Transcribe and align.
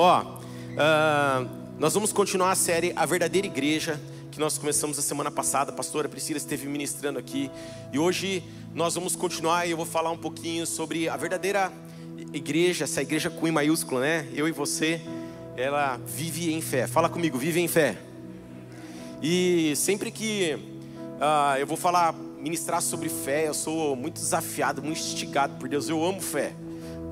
Ó, 0.00 0.22
uh, 0.22 1.50
nós 1.76 1.92
vamos 1.92 2.12
continuar 2.12 2.52
a 2.52 2.54
série 2.54 2.92
A 2.94 3.04
Verdadeira 3.04 3.48
Igreja, 3.48 4.00
que 4.30 4.38
nós 4.38 4.56
começamos 4.56 4.96
a 4.96 5.02
semana 5.02 5.28
passada. 5.28 5.72
A 5.72 5.74
pastora 5.74 6.08
Priscila 6.08 6.36
esteve 6.36 6.68
ministrando 6.68 7.18
aqui. 7.18 7.50
E 7.92 7.98
hoje 7.98 8.44
nós 8.72 8.94
vamos 8.94 9.16
continuar 9.16 9.66
e 9.66 9.72
eu 9.72 9.76
vou 9.76 9.84
falar 9.84 10.12
um 10.12 10.16
pouquinho 10.16 10.64
sobre 10.68 11.08
a 11.08 11.16
verdadeira 11.16 11.72
igreja, 12.32 12.84
essa 12.84 13.02
igreja 13.02 13.28
com 13.28 13.48
I 13.48 13.50
maiúsculo, 13.50 14.00
né? 14.00 14.28
Eu 14.32 14.46
e 14.46 14.52
você, 14.52 15.00
ela 15.56 15.98
vive 16.06 16.54
em 16.54 16.60
fé. 16.60 16.86
Fala 16.86 17.08
comigo, 17.08 17.36
vive 17.36 17.58
em 17.58 17.66
fé. 17.66 17.98
E 19.20 19.74
sempre 19.74 20.12
que 20.12 20.56
uh, 21.16 21.58
eu 21.58 21.66
vou 21.66 21.76
falar, 21.76 22.12
ministrar 22.12 22.80
sobre 22.82 23.08
fé, 23.08 23.48
eu 23.48 23.54
sou 23.54 23.96
muito 23.96 24.20
desafiado, 24.20 24.80
muito 24.80 25.00
instigado 25.00 25.56
por 25.56 25.68
Deus. 25.68 25.88
Eu 25.88 26.04
amo 26.04 26.20
fé. 26.20 26.54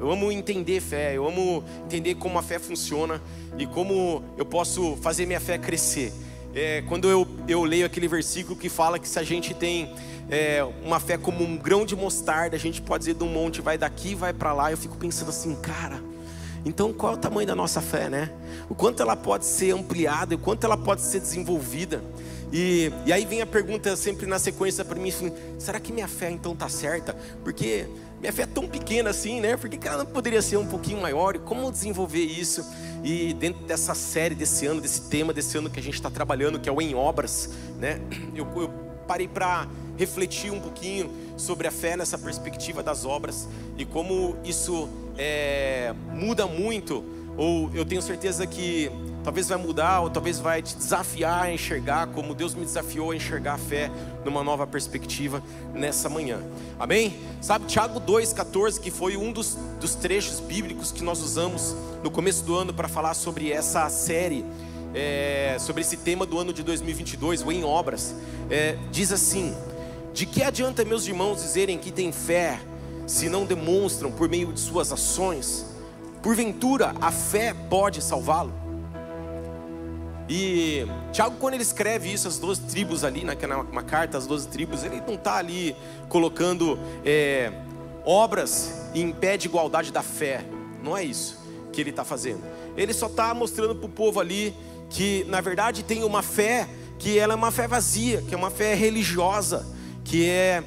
Eu 0.01 0.11
amo 0.11 0.31
entender 0.31 0.81
fé, 0.81 1.17
eu 1.17 1.27
amo 1.27 1.65
entender 1.85 2.15
como 2.17 2.39
a 2.39 2.43
fé 2.43 2.59
funciona 2.59 3.21
e 3.59 3.67
como 3.67 4.23
eu 4.37 4.45
posso 4.45 4.97
fazer 4.97 5.27
minha 5.27 5.41
fé 5.41 5.59
crescer. 5.59 6.13
É, 6.55 6.83
quando 6.89 7.09
eu, 7.09 7.27
eu 7.47 7.65
leio 7.65 7.85
aquele 7.85 8.09
versículo 8.09 8.57
que 8.57 8.69
fala 8.69 8.99
que 8.99 9.09
se 9.09 9.19
a 9.19 9.23
gente 9.23 9.55
tem 9.55 9.95
é, 10.31 10.67
uma 10.85 10.99
fé 10.99 11.17
como 11.17 11.45
um 11.45 11.57
grão 11.57 11.85
de 11.85 11.95
mostarda, 11.95 12.57
a 12.57 12.59
gente 12.59 12.81
pode 12.81 13.03
dizer 13.03 13.15
de 13.15 13.25
um 13.25 13.29
monte, 13.29 13.61
vai 13.61 13.79
daqui, 13.79 14.15
vai 14.15 14.33
para 14.33 14.53
lá. 14.53 14.71
Eu 14.71 14.77
fico 14.77 14.97
pensando 14.97 15.29
assim, 15.29 15.55
cara, 15.57 16.03
então 16.65 16.93
qual 16.93 17.13
é 17.13 17.17
o 17.17 17.19
tamanho 17.19 17.47
da 17.47 17.55
nossa 17.55 17.81
fé, 17.81 18.09
né? 18.09 18.31
O 18.69 18.75
quanto 18.75 19.03
ela 19.03 19.15
pode 19.15 19.45
ser 19.45 19.73
ampliada, 19.73 20.35
o 20.35 20.39
quanto 20.39 20.65
ela 20.65 20.77
pode 20.77 21.03
ser 21.03 21.21
desenvolvida. 21.21 22.03
E, 22.53 22.93
e 23.05 23.13
aí 23.13 23.25
vem 23.25 23.43
a 23.43 23.47
pergunta 23.47 23.95
sempre 23.97 24.27
na 24.27 24.39
sequência 24.39 24.85
para 24.85 24.99
mim, 24.99 25.11
assim, 25.11 25.33
será 25.59 25.81
que 25.81 25.93
minha 25.93 26.09
fé 26.09 26.31
então 26.31 26.55
tá 26.55 26.69
certa? 26.69 27.15
Porque 27.43 27.87
minha 28.21 28.33
fé 28.33 28.43
é 28.43 28.47
tão 28.47 28.67
pequena 28.67 29.11
assim, 29.11 29.41
né? 29.41 29.57
Por 29.57 29.69
que 29.69 29.87
ela 29.87 29.99
não 29.99 30.07
poderia 30.07 30.41
ser 30.41 30.57
um 30.57 30.67
pouquinho 30.67 31.01
maior? 31.01 31.37
E 31.37 31.39
como 31.39 31.71
desenvolver 31.71 32.25
isso? 32.25 32.65
E 33.05 33.35
dentro 33.35 33.65
dessa 33.67 33.95
série 33.95 34.35
desse 34.35 34.67
ano, 34.67 34.81
desse 34.81 35.09
tema 35.09 35.33
desse 35.33 35.57
ano 35.59 35.69
que 35.71 35.79
a 35.79 35.83
gente 35.83 35.95
está 35.95 36.11
trabalhando, 36.11 36.59
que 36.59 36.69
é 36.69 36.73
o 36.73 36.81
Em 36.81 36.95
Obras, 36.95 37.51
né? 37.79 38.01
Eu, 38.35 38.47
eu 38.61 38.69
parei 39.07 39.29
para 39.29 39.69
refletir 39.97 40.51
um 40.51 40.61
pouquinho 40.61 41.11
sobre 41.37 41.67
a 41.69 41.71
fé 41.71 41.97
nessa 41.97 42.19
perspectiva 42.19 42.83
das 42.83 43.05
obras 43.05 43.49
e 43.79 43.85
como 43.85 44.37
isso 44.45 44.89
é, 45.17 45.95
muda 46.13 46.47
muito, 46.47 47.05
ou 47.37 47.71
eu 47.75 47.85
tenho 47.85 48.03
certeza 48.03 48.47
que 48.47 48.91
talvez 49.27 49.49
vai 49.49 49.59
mudar, 49.59 50.03
ou 50.03 50.09
talvez 50.09 50.39
vai 50.39 50.63
te 50.63 50.77
desafiar 50.77 51.47
a 51.47 51.53
enxergar, 51.53 52.07
como 52.07 52.33
Deus 52.33 52.55
me 52.55 52.65
desafiou 52.65 53.11
a 53.11 53.17
enxergar 53.17 53.55
a 53.55 53.59
fé 53.59 53.91
numa 54.25 54.45
nova 54.45 54.69
perspectiva 54.69 55.43
nessa 55.75 56.09
manhã. 56.09 56.41
Amém? 56.79 57.13
Sabe, 57.43 57.67
Tiago 57.67 58.01
2,14, 58.01 58.79
que 58.79 58.89
foi 58.89 59.17
um 59.17 59.33
dos, 59.33 59.59
dos 59.81 59.97
trechos 59.97 60.39
bíblicos 60.39 60.93
que 60.93 61.03
nós 61.03 61.21
usamos 61.23 61.75
no 62.05 62.11
começo 62.11 62.45
do 62.45 62.55
ano 62.55 62.73
para 62.73 62.87
falar 62.87 63.15
sobre 63.15 63.51
essa 63.51 63.91
série. 63.91 64.45
É, 64.95 65.57
sobre 65.59 65.83
esse 65.83 65.97
tema 65.97 66.25
do 66.25 66.39
ano 66.39 66.53
de 66.53 66.63
2022, 66.63 67.43
o 67.43 67.51
Em 67.51 67.65
Obras, 67.65 68.15
é, 68.49 68.79
diz 68.93 69.11
assim: 69.11 69.57
De 70.15 70.25
que 70.25 70.41
adianta, 70.41 70.85
meus 70.85 71.05
irmãos, 71.05 71.43
dizerem 71.43 71.77
que 71.79 71.91
têm 71.91 72.13
fé, 72.13 72.61
se 73.09 73.29
não 73.29 73.45
demonstram 73.45 74.13
por 74.13 74.29
meio 74.29 74.53
de 74.53 74.61
suas 74.61 74.93
ações? 74.93 75.67
Porventura, 76.23 76.95
a 77.01 77.11
fé 77.11 77.53
pode 77.69 78.01
salvá-lo? 78.01 78.66
E 80.29 80.87
Tiago, 81.13 81.37
quando 81.39 81.55
ele 81.55 81.63
escreve 81.63 82.13
isso, 82.13 82.27
as 82.27 82.39
duas 82.39 82.59
tribos 82.59 83.05
ali, 83.05 83.25
naquela 83.25 83.59
uma 83.59 83.83
carta, 83.83 84.19
as 84.19 84.27
duas 84.27 84.45
tribos, 84.45 84.83
ele 84.83 85.01
não 85.07 85.15
está 85.15 85.37
ali 85.37 85.77
colocando 86.09 86.79
é, 87.05 87.53
obras 88.05 88.91
em 88.95 89.13
pé 89.13 89.37
de 89.37 89.47
igualdade 89.47 89.93
da 89.93 90.03
fé. 90.03 90.45
Não 90.83 90.97
é 90.97 91.05
isso 91.05 91.39
que 91.73 91.81
ele 91.81 91.91
está 91.91 92.05
fazendo. 92.05 92.43
Ele 92.77 92.93
só 92.93 93.07
está 93.07 93.33
mostrando 93.35 93.75
para 93.75 93.87
o 93.87 93.89
povo 93.89 94.19
ali 94.19 94.55
que, 94.91 95.25
na 95.29 95.41
verdade, 95.41 95.83
tem 95.83 96.03
uma 96.03 96.23
fé 96.23 96.69
que 96.99 97.19
ela 97.19 97.35
é 97.35 97.37
uma 97.37 97.51
fé 97.51 97.69
vazia, 97.69 98.23
que 98.23 98.35
é 98.35 98.37
uma 98.37 98.51
fé 98.51 98.75
religiosa, 98.75 99.67
que 100.05 100.29
é, 100.29 100.63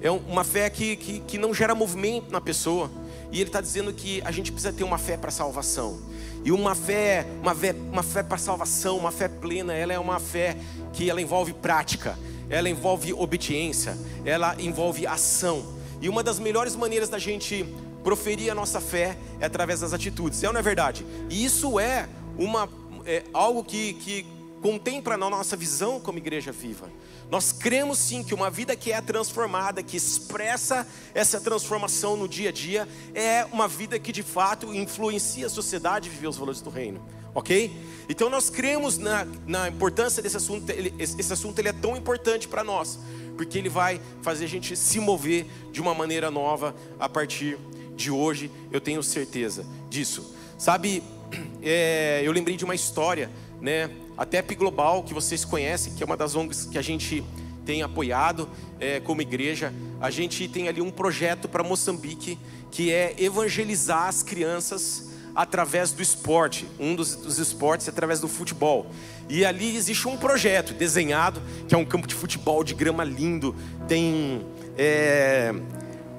é 0.00 0.10
uma 0.10 0.44
fé 0.44 0.68
que, 0.68 0.96
que, 0.96 1.20
que 1.20 1.38
não 1.38 1.54
gera 1.54 1.74
movimento 1.74 2.30
na 2.30 2.40
pessoa. 2.40 2.90
E 3.32 3.40
ele 3.40 3.48
está 3.48 3.60
dizendo 3.60 3.92
que 3.92 4.20
a 4.24 4.30
gente 4.30 4.50
precisa 4.50 4.72
ter 4.72 4.84
uma 4.84 4.98
fé 4.98 5.16
para 5.16 5.30
salvação. 5.30 6.00
E 6.44 6.50
uma 6.50 6.74
fé, 6.74 7.26
uma 7.42 7.54
fé, 7.54 7.74
uma 7.92 8.02
fé 8.02 8.22
para 8.22 8.38
salvação, 8.38 8.96
uma 8.96 9.12
fé 9.12 9.28
plena, 9.28 9.74
ela 9.74 9.92
é 9.92 9.98
uma 9.98 10.18
fé 10.18 10.56
que 10.92 11.08
ela 11.08 11.20
envolve 11.20 11.52
prática, 11.52 12.18
ela 12.48 12.68
envolve 12.68 13.12
obediência, 13.12 13.96
ela 14.24 14.56
envolve 14.58 15.06
ação. 15.06 15.64
E 16.00 16.08
uma 16.08 16.22
das 16.22 16.38
melhores 16.38 16.74
maneiras 16.74 17.08
da 17.08 17.18
gente 17.18 17.64
proferir 18.02 18.50
a 18.50 18.54
nossa 18.54 18.80
fé 18.80 19.16
é 19.38 19.46
através 19.46 19.80
das 19.80 19.92
atitudes. 19.92 20.42
É 20.42 20.46
ou 20.46 20.52
não 20.52 20.60
é 20.60 20.62
verdade? 20.62 21.06
E 21.28 21.44
isso 21.44 21.78
é 21.78 22.08
uma 22.38 22.68
é, 23.04 23.24
algo 23.32 23.62
que, 23.62 23.94
que 23.94 24.26
contempla 24.60 25.16
na 25.16 25.28
nossa 25.30 25.56
visão 25.56 25.98
como 25.98 26.18
igreja 26.18 26.52
viva. 26.52 26.90
Nós 27.30 27.52
cremos 27.52 27.98
sim 27.98 28.22
que 28.22 28.34
uma 28.34 28.50
vida 28.50 28.76
que 28.76 28.92
é 28.92 29.00
transformada, 29.00 29.82
que 29.82 29.96
expressa 29.96 30.86
essa 31.14 31.40
transformação 31.40 32.16
no 32.16 32.28
dia 32.28 32.50
a 32.50 32.52
dia, 32.52 32.88
é 33.14 33.44
uma 33.52 33.68
vida 33.68 33.98
que 33.98 34.12
de 34.12 34.22
fato 34.22 34.74
influencia 34.74 35.46
a 35.46 35.50
sociedade 35.50 36.08
e 36.08 36.10
viver 36.10 36.28
os 36.28 36.36
valores 36.36 36.60
do 36.60 36.70
reino. 36.70 37.00
Ok? 37.34 37.70
Então 38.08 38.28
nós 38.28 38.50
cremos 38.50 38.98
na, 38.98 39.26
na 39.46 39.68
importância 39.68 40.22
desse 40.22 40.36
assunto. 40.36 40.68
Ele, 40.70 40.92
esse 40.98 41.32
assunto 41.32 41.58
ele 41.60 41.68
é 41.68 41.72
tão 41.72 41.96
importante 41.96 42.48
para 42.48 42.64
nós, 42.64 42.98
porque 43.36 43.56
ele 43.56 43.68
vai 43.68 44.00
fazer 44.20 44.44
a 44.46 44.48
gente 44.48 44.76
se 44.76 44.98
mover 44.98 45.46
de 45.70 45.80
uma 45.80 45.94
maneira 45.94 46.30
nova 46.30 46.74
a 46.98 47.08
partir 47.08 47.56
de 47.94 48.10
hoje. 48.10 48.50
Eu 48.72 48.80
tenho 48.80 49.02
certeza 49.02 49.64
disso. 49.88 50.34
Sabe, 50.58 51.02
é, 51.62 52.22
eu 52.24 52.32
lembrei 52.32 52.56
de 52.56 52.64
uma 52.64 52.74
história, 52.74 53.30
né? 53.60 53.88
A 54.20 54.26
TEP 54.26 54.54
Global, 54.54 55.02
que 55.02 55.14
vocês 55.14 55.46
conhecem, 55.46 55.94
que 55.94 56.02
é 56.02 56.06
uma 56.06 56.14
das 56.14 56.36
ONGs 56.36 56.66
que 56.66 56.76
a 56.76 56.82
gente 56.82 57.24
tem 57.64 57.82
apoiado 57.82 58.50
é, 58.78 59.00
como 59.00 59.22
igreja, 59.22 59.72
a 59.98 60.10
gente 60.10 60.46
tem 60.46 60.68
ali 60.68 60.82
um 60.82 60.90
projeto 60.90 61.48
para 61.48 61.64
Moçambique 61.64 62.38
que 62.70 62.92
é 62.92 63.14
evangelizar 63.18 64.08
as 64.08 64.22
crianças 64.22 65.08
através 65.34 65.92
do 65.92 66.02
esporte, 66.02 66.66
um 66.78 66.94
dos, 66.94 67.16
dos 67.16 67.38
esportes 67.38 67.88
é 67.88 67.90
através 67.90 68.20
do 68.20 68.28
futebol. 68.28 68.90
E 69.26 69.42
ali 69.42 69.74
existe 69.74 70.06
um 70.06 70.18
projeto 70.18 70.74
desenhado, 70.74 71.40
que 71.66 71.74
é 71.74 71.78
um 71.78 71.84
campo 71.86 72.06
de 72.06 72.14
futebol 72.14 72.62
de 72.62 72.74
grama 72.74 73.02
lindo, 73.04 73.56
tem 73.88 74.44
é, 74.76 75.50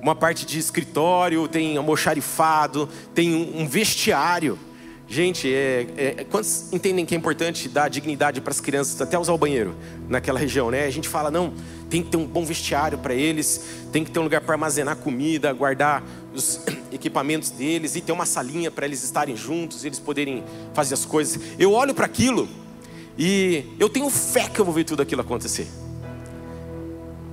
uma 0.02 0.16
parte 0.16 0.44
de 0.44 0.58
escritório, 0.58 1.48
tem 1.48 1.78
almoxarifado, 1.78 2.90
tem 3.14 3.32
um 3.56 3.68
vestiário. 3.68 4.58
Gente, 5.12 5.54
é, 5.54 5.88
é, 5.98 6.24
quantos 6.24 6.72
entendem 6.72 7.06
que 7.06 7.14
é 7.14 7.18
importante 7.18 7.68
dar 7.68 7.90
dignidade 7.90 8.40
para 8.40 8.52
as 8.52 8.62
crianças 8.62 9.02
até 9.02 9.20
usar 9.20 9.34
o 9.34 9.38
banheiro 9.38 9.76
naquela 10.08 10.40
região, 10.40 10.72
né? 10.72 10.86
A 10.86 10.90
gente 10.90 11.10
fala, 11.10 11.30
não, 11.30 11.54
tem 11.90 12.02
que 12.02 12.10
ter 12.10 12.16
um 12.16 12.26
bom 12.26 12.46
vestiário 12.46 12.98
para 12.98 13.14
eles, 13.14 13.62
tem 13.92 14.06
que 14.06 14.10
ter 14.10 14.20
um 14.20 14.24
lugar 14.24 14.40
para 14.40 14.54
armazenar 14.54 14.96
comida, 14.96 15.52
guardar 15.52 16.02
os 16.34 16.62
equipamentos 16.94 17.50
deles 17.50 17.98
e 17.98 18.00
ter 18.00 18.14
uma 18.14 18.26
salinha 18.26 18.72
para 18.72 18.86
eles 18.86 19.04
estarem 19.04 19.36
juntos, 19.36 19.84
eles 19.84 20.00
poderem 20.00 20.46
fazer 20.74 20.94
as 20.94 21.04
coisas. 21.04 21.42
Eu 21.60 21.74
olho 21.74 21.94
para 21.94 22.06
aquilo 22.06 22.48
e 23.18 23.66
eu 23.78 23.90
tenho 23.90 24.10
fé 24.10 24.48
que 24.48 24.62
eu 24.62 24.64
vou 24.64 24.74
ver 24.74 24.86
tudo 24.86 25.02
aquilo 25.02 25.20
acontecer. 25.20 25.68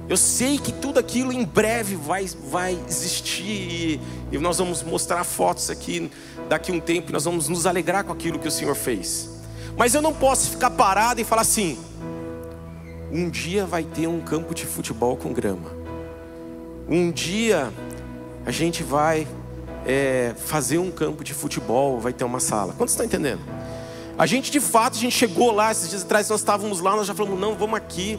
Eu 0.08 0.16
sei 0.16 0.58
que 0.58 0.72
tudo 0.72 0.98
aquilo 0.98 1.32
em 1.32 1.44
breve 1.44 1.94
vai, 1.94 2.26
vai 2.50 2.78
existir 2.88 3.44
e, 3.44 4.00
e 4.32 4.38
nós 4.38 4.56
vamos 4.56 4.82
mostrar 4.82 5.22
fotos 5.22 5.68
aqui 5.68 6.10
daqui 6.48 6.72
a 6.72 6.74
um 6.74 6.80
tempo 6.80 7.10
e 7.10 7.12
nós 7.12 7.24
vamos 7.24 7.48
nos 7.48 7.66
alegrar 7.66 8.04
com 8.04 8.12
aquilo 8.12 8.38
que 8.38 8.48
o 8.48 8.50
Senhor 8.50 8.74
fez. 8.74 9.28
Mas 9.76 9.94
eu 9.94 10.00
não 10.00 10.14
posso 10.14 10.50
ficar 10.50 10.70
parado 10.70 11.20
e 11.20 11.24
falar 11.24 11.42
assim: 11.42 11.78
um 13.12 13.28
dia 13.28 13.66
vai 13.66 13.84
ter 13.84 14.06
um 14.06 14.20
campo 14.20 14.54
de 14.54 14.64
futebol 14.64 15.14
com 15.16 15.32
grama. 15.32 15.70
Um 16.88 17.10
dia 17.10 17.70
a 18.46 18.50
gente 18.50 18.82
vai 18.82 19.28
é, 19.84 20.34
fazer 20.36 20.78
um 20.78 20.90
campo 20.90 21.22
de 21.22 21.34
futebol, 21.34 22.00
vai 22.00 22.14
ter 22.14 22.24
uma 22.24 22.40
sala. 22.40 22.72
Quantos 22.72 22.94
estão 22.94 23.04
entendendo? 23.04 23.40
A 24.16 24.24
gente 24.24 24.50
de 24.50 24.58
fato, 24.58 24.96
a 24.96 25.00
gente 25.00 25.14
chegou 25.14 25.52
lá, 25.52 25.70
esses 25.70 25.90
dias 25.90 26.02
atrás 26.02 26.28
nós 26.28 26.40
estávamos 26.40 26.80
lá, 26.80 26.96
nós 26.96 27.06
já 27.06 27.14
falamos, 27.14 27.38
não, 27.38 27.54
vamos 27.54 27.76
aqui. 27.76 28.18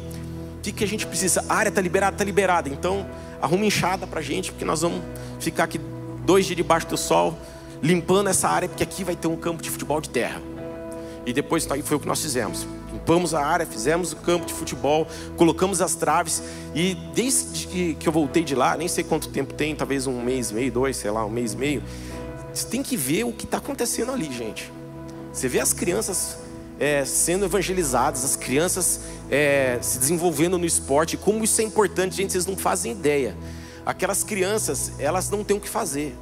O 0.59 0.61
que, 0.61 0.73
que 0.73 0.83
a 0.83 0.87
gente 0.87 1.07
precisa? 1.07 1.43
A 1.47 1.55
área 1.55 1.69
está 1.69 1.79
liberada, 1.79 2.15
está 2.15 2.23
liberada. 2.25 2.67
Então, 2.67 3.07
arruma 3.41 3.65
enxada 3.65 4.05
para 4.05 4.19
a 4.19 4.23
gente, 4.23 4.51
porque 4.51 4.65
nós 4.65 4.81
vamos 4.81 5.01
ficar 5.39 5.63
aqui 5.63 5.79
dois 6.25 6.45
dias 6.45 6.57
debaixo 6.57 6.85
do 6.87 6.97
sol, 6.97 7.37
limpando 7.81 8.29
essa 8.29 8.49
área, 8.49 8.67
porque 8.67 8.83
aqui 8.83 9.05
vai 9.05 9.15
ter 9.15 9.29
um 9.29 9.37
campo 9.37 9.63
de 9.63 9.69
futebol 9.69 10.01
de 10.01 10.09
terra. 10.09 10.41
E 11.25 11.31
depois 11.31 11.65
tá 11.65 11.75
foi 11.81 11.95
o 11.95 11.99
que 11.99 12.07
nós 12.07 12.21
fizemos. 12.21 12.67
Limpamos 12.91 13.33
a 13.33 13.45
área, 13.45 13.65
fizemos 13.65 14.11
o 14.11 14.17
campo 14.17 14.45
de 14.45 14.53
futebol, 14.53 15.07
colocamos 15.37 15.81
as 15.81 15.95
traves. 15.95 16.43
E 16.75 16.93
desde 17.15 17.95
que 17.95 18.05
eu 18.05 18.11
voltei 18.11 18.43
de 18.43 18.53
lá, 18.53 18.75
nem 18.75 18.89
sei 18.89 19.05
quanto 19.05 19.29
tempo 19.29 19.53
tem, 19.53 19.73
talvez 19.73 20.07
um 20.07 20.21
mês 20.21 20.51
e 20.51 20.55
meio, 20.55 20.71
dois, 20.71 20.97
sei 20.97 21.09
lá, 21.09 21.25
um 21.25 21.29
mês 21.29 21.53
e 21.53 21.57
meio. 21.57 21.83
Você 22.53 22.67
tem 22.67 22.83
que 22.83 22.97
ver 22.97 23.23
o 23.23 23.31
que 23.31 23.45
está 23.45 23.59
acontecendo 23.59 24.11
ali, 24.11 24.29
gente. 24.29 24.73
Você 25.31 25.47
vê 25.47 25.61
as 25.61 25.71
crianças 25.71 26.38
é, 26.79 27.03
sendo 27.03 27.45
evangelizadas, 27.45 28.23
as 28.23 28.37
crianças 28.37 29.01
é, 29.29 29.77
se 29.81 29.99
desenvolvendo 29.99 30.57
no 30.57 30.65
esporte, 30.65 31.17
como 31.17 31.43
isso 31.43 31.59
é 31.59 31.63
importante, 31.63 32.15
gente, 32.15 32.31
vocês 32.31 32.45
não 32.45 32.55
fazem 32.55 32.93
ideia. 32.93 33.35
Aquelas 33.85 34.23
crianças, 34.23 34.93
elas 34.97 35.29
não 35.29 35.43
têm 35.43 35.57
o 35.57 35.59
que 35.59 35.67
fazer. 35.67 36.15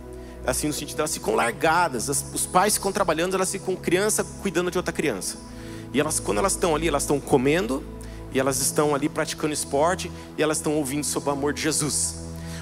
assim 0.46 0.68
no 0.68 0.74
sentido 0.74 1.00
elas 1.00 1.14
ficam 1.14 1.36
largadas, 1.36 2.10
as, 2.10 2.26
os 2.34 2.48
pais 2.48 2.74
ficam 2.74 2.92
trabalhando, 2.92 3.36
elas 3.36 3.52
ficam 3.52 3.76
criança 3.76 4.26
cuidando 4.42 4.72
de 4.72 4.78
outra 4.78 4.92
criança. 4.92 5.38
E 5.94 6.00
elas, 6.00 6.20
quando 6.20 6.40
elas 6.40 6.54
estão 6.54 6.76
ali, 6.76 6.88
elas 6.88 7.04
estão 7.04 7.20
comendo, 7.20 7.84
e 8.34 8.40
elas 8.40 8.60
estão 8.60 8.96
ali 8.96 9.08
praticando 9.08 9.54
esporte, 9.54 10.12
e 10.38 10.44
elas 10.44 10.58
estão 10.58 10.76
ouvindo 10.76 11.04
sobre 11.04 11.30
o 11.30 11.34
amor 11.34 11.54
de 11.54 11.62
Jesus. 11.62 12.16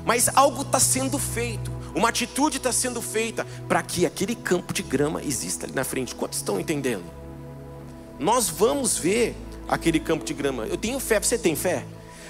Mas 0.05 0.29
algo 0.35 0.61
está 0.61 0.79
sendo 0.79 1.17
feito, 1.17 1.71
uma 1.95 2.09
atitude 2.09 2.57
está 2.57 2.71
sendo 2.71 3.01
feita 3.01 3.47
para 3.67 3.81
que 3.81 4.05
aquele 4.05 4.35
campo 4.35 4.73
de 4.73 4.83
grama 4.83 5.23
exista 5.23 5.65
ali 5.65 5.73
na 5.73 5.83
frente. 5.83 6.13
Quantos 6.13 6.39
estão 6.39 6.59
entendendo? 6.59 7.24
Nós 8.19 8.49
vamos 8.49 8.97
ver 8.97 9.35
aquele 9.67 9.99
campo 9.99 10.23
de 10.23 10.33
grama. 10.33 10.65
Eu 10.65 10.77
tenho 10.77 10.99
fé, 10.99 11.19
você 11.19 11.37
tem 11.37 11.55
fé? 11.55 11.85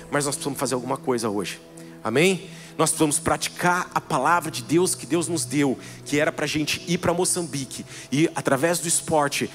Mas 0.09 0.25
nós 0.25 0.35
precisamos 0.35 0.59
fazer 0.59 0.73
alguma 0.75 0.97
coisa 0.97 1.29
hoje. 1.29 1.59
Amém? 2.03 2.49
Nós 2.77 2.89
precisamos 2.89 3.19
praticar 3.19 3.89
a 3.93 4.01
palavra 4.01 4.51
de 4.51 4.61
Deus 4.61 4.95
que 4.95 5.05
Deus 5.05 5.27
nos 5.27 5.45
deu, 5.45 5.77
que 6.03 6.19
era 6.19 6.31
para 6.31 6.45
a 6.45 6.47
gente 6.47 6.83
ir 6.87 6.97
para 6.97 7.13
Moçambique 7.13 7.85
e, 8.11 8.29
através 8.35 8.79
do 8.79 8.87
esporte, 8.87 9.49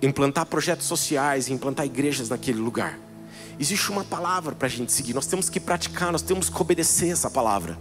implantar 0.00 0.46
projetos 0.46 0.86
sociais, 0.86 1.48
implantar 1.48 1.84
igrejas 1.84 2.28
naquele 2.28 2.58
lugar. 2.58 2.98
Existe 3.60 3.90
uma 3.90 4.04
palavra 4.04 4.54
para 4.54 4.66
a 4.66 4.70
gente 4.70 4.92
seguir, 4.92 5.12
nós 5.12 5.26
temos 5.26 5.50
que 5.50 5.58
praticar, 5.58 6.12
nós 6.12 6.22
temos 6.22 6.48
que 6.48 6.60
obedecer 6.60 7.10
essa 7.10 7.28
palavra. 7.28 7.76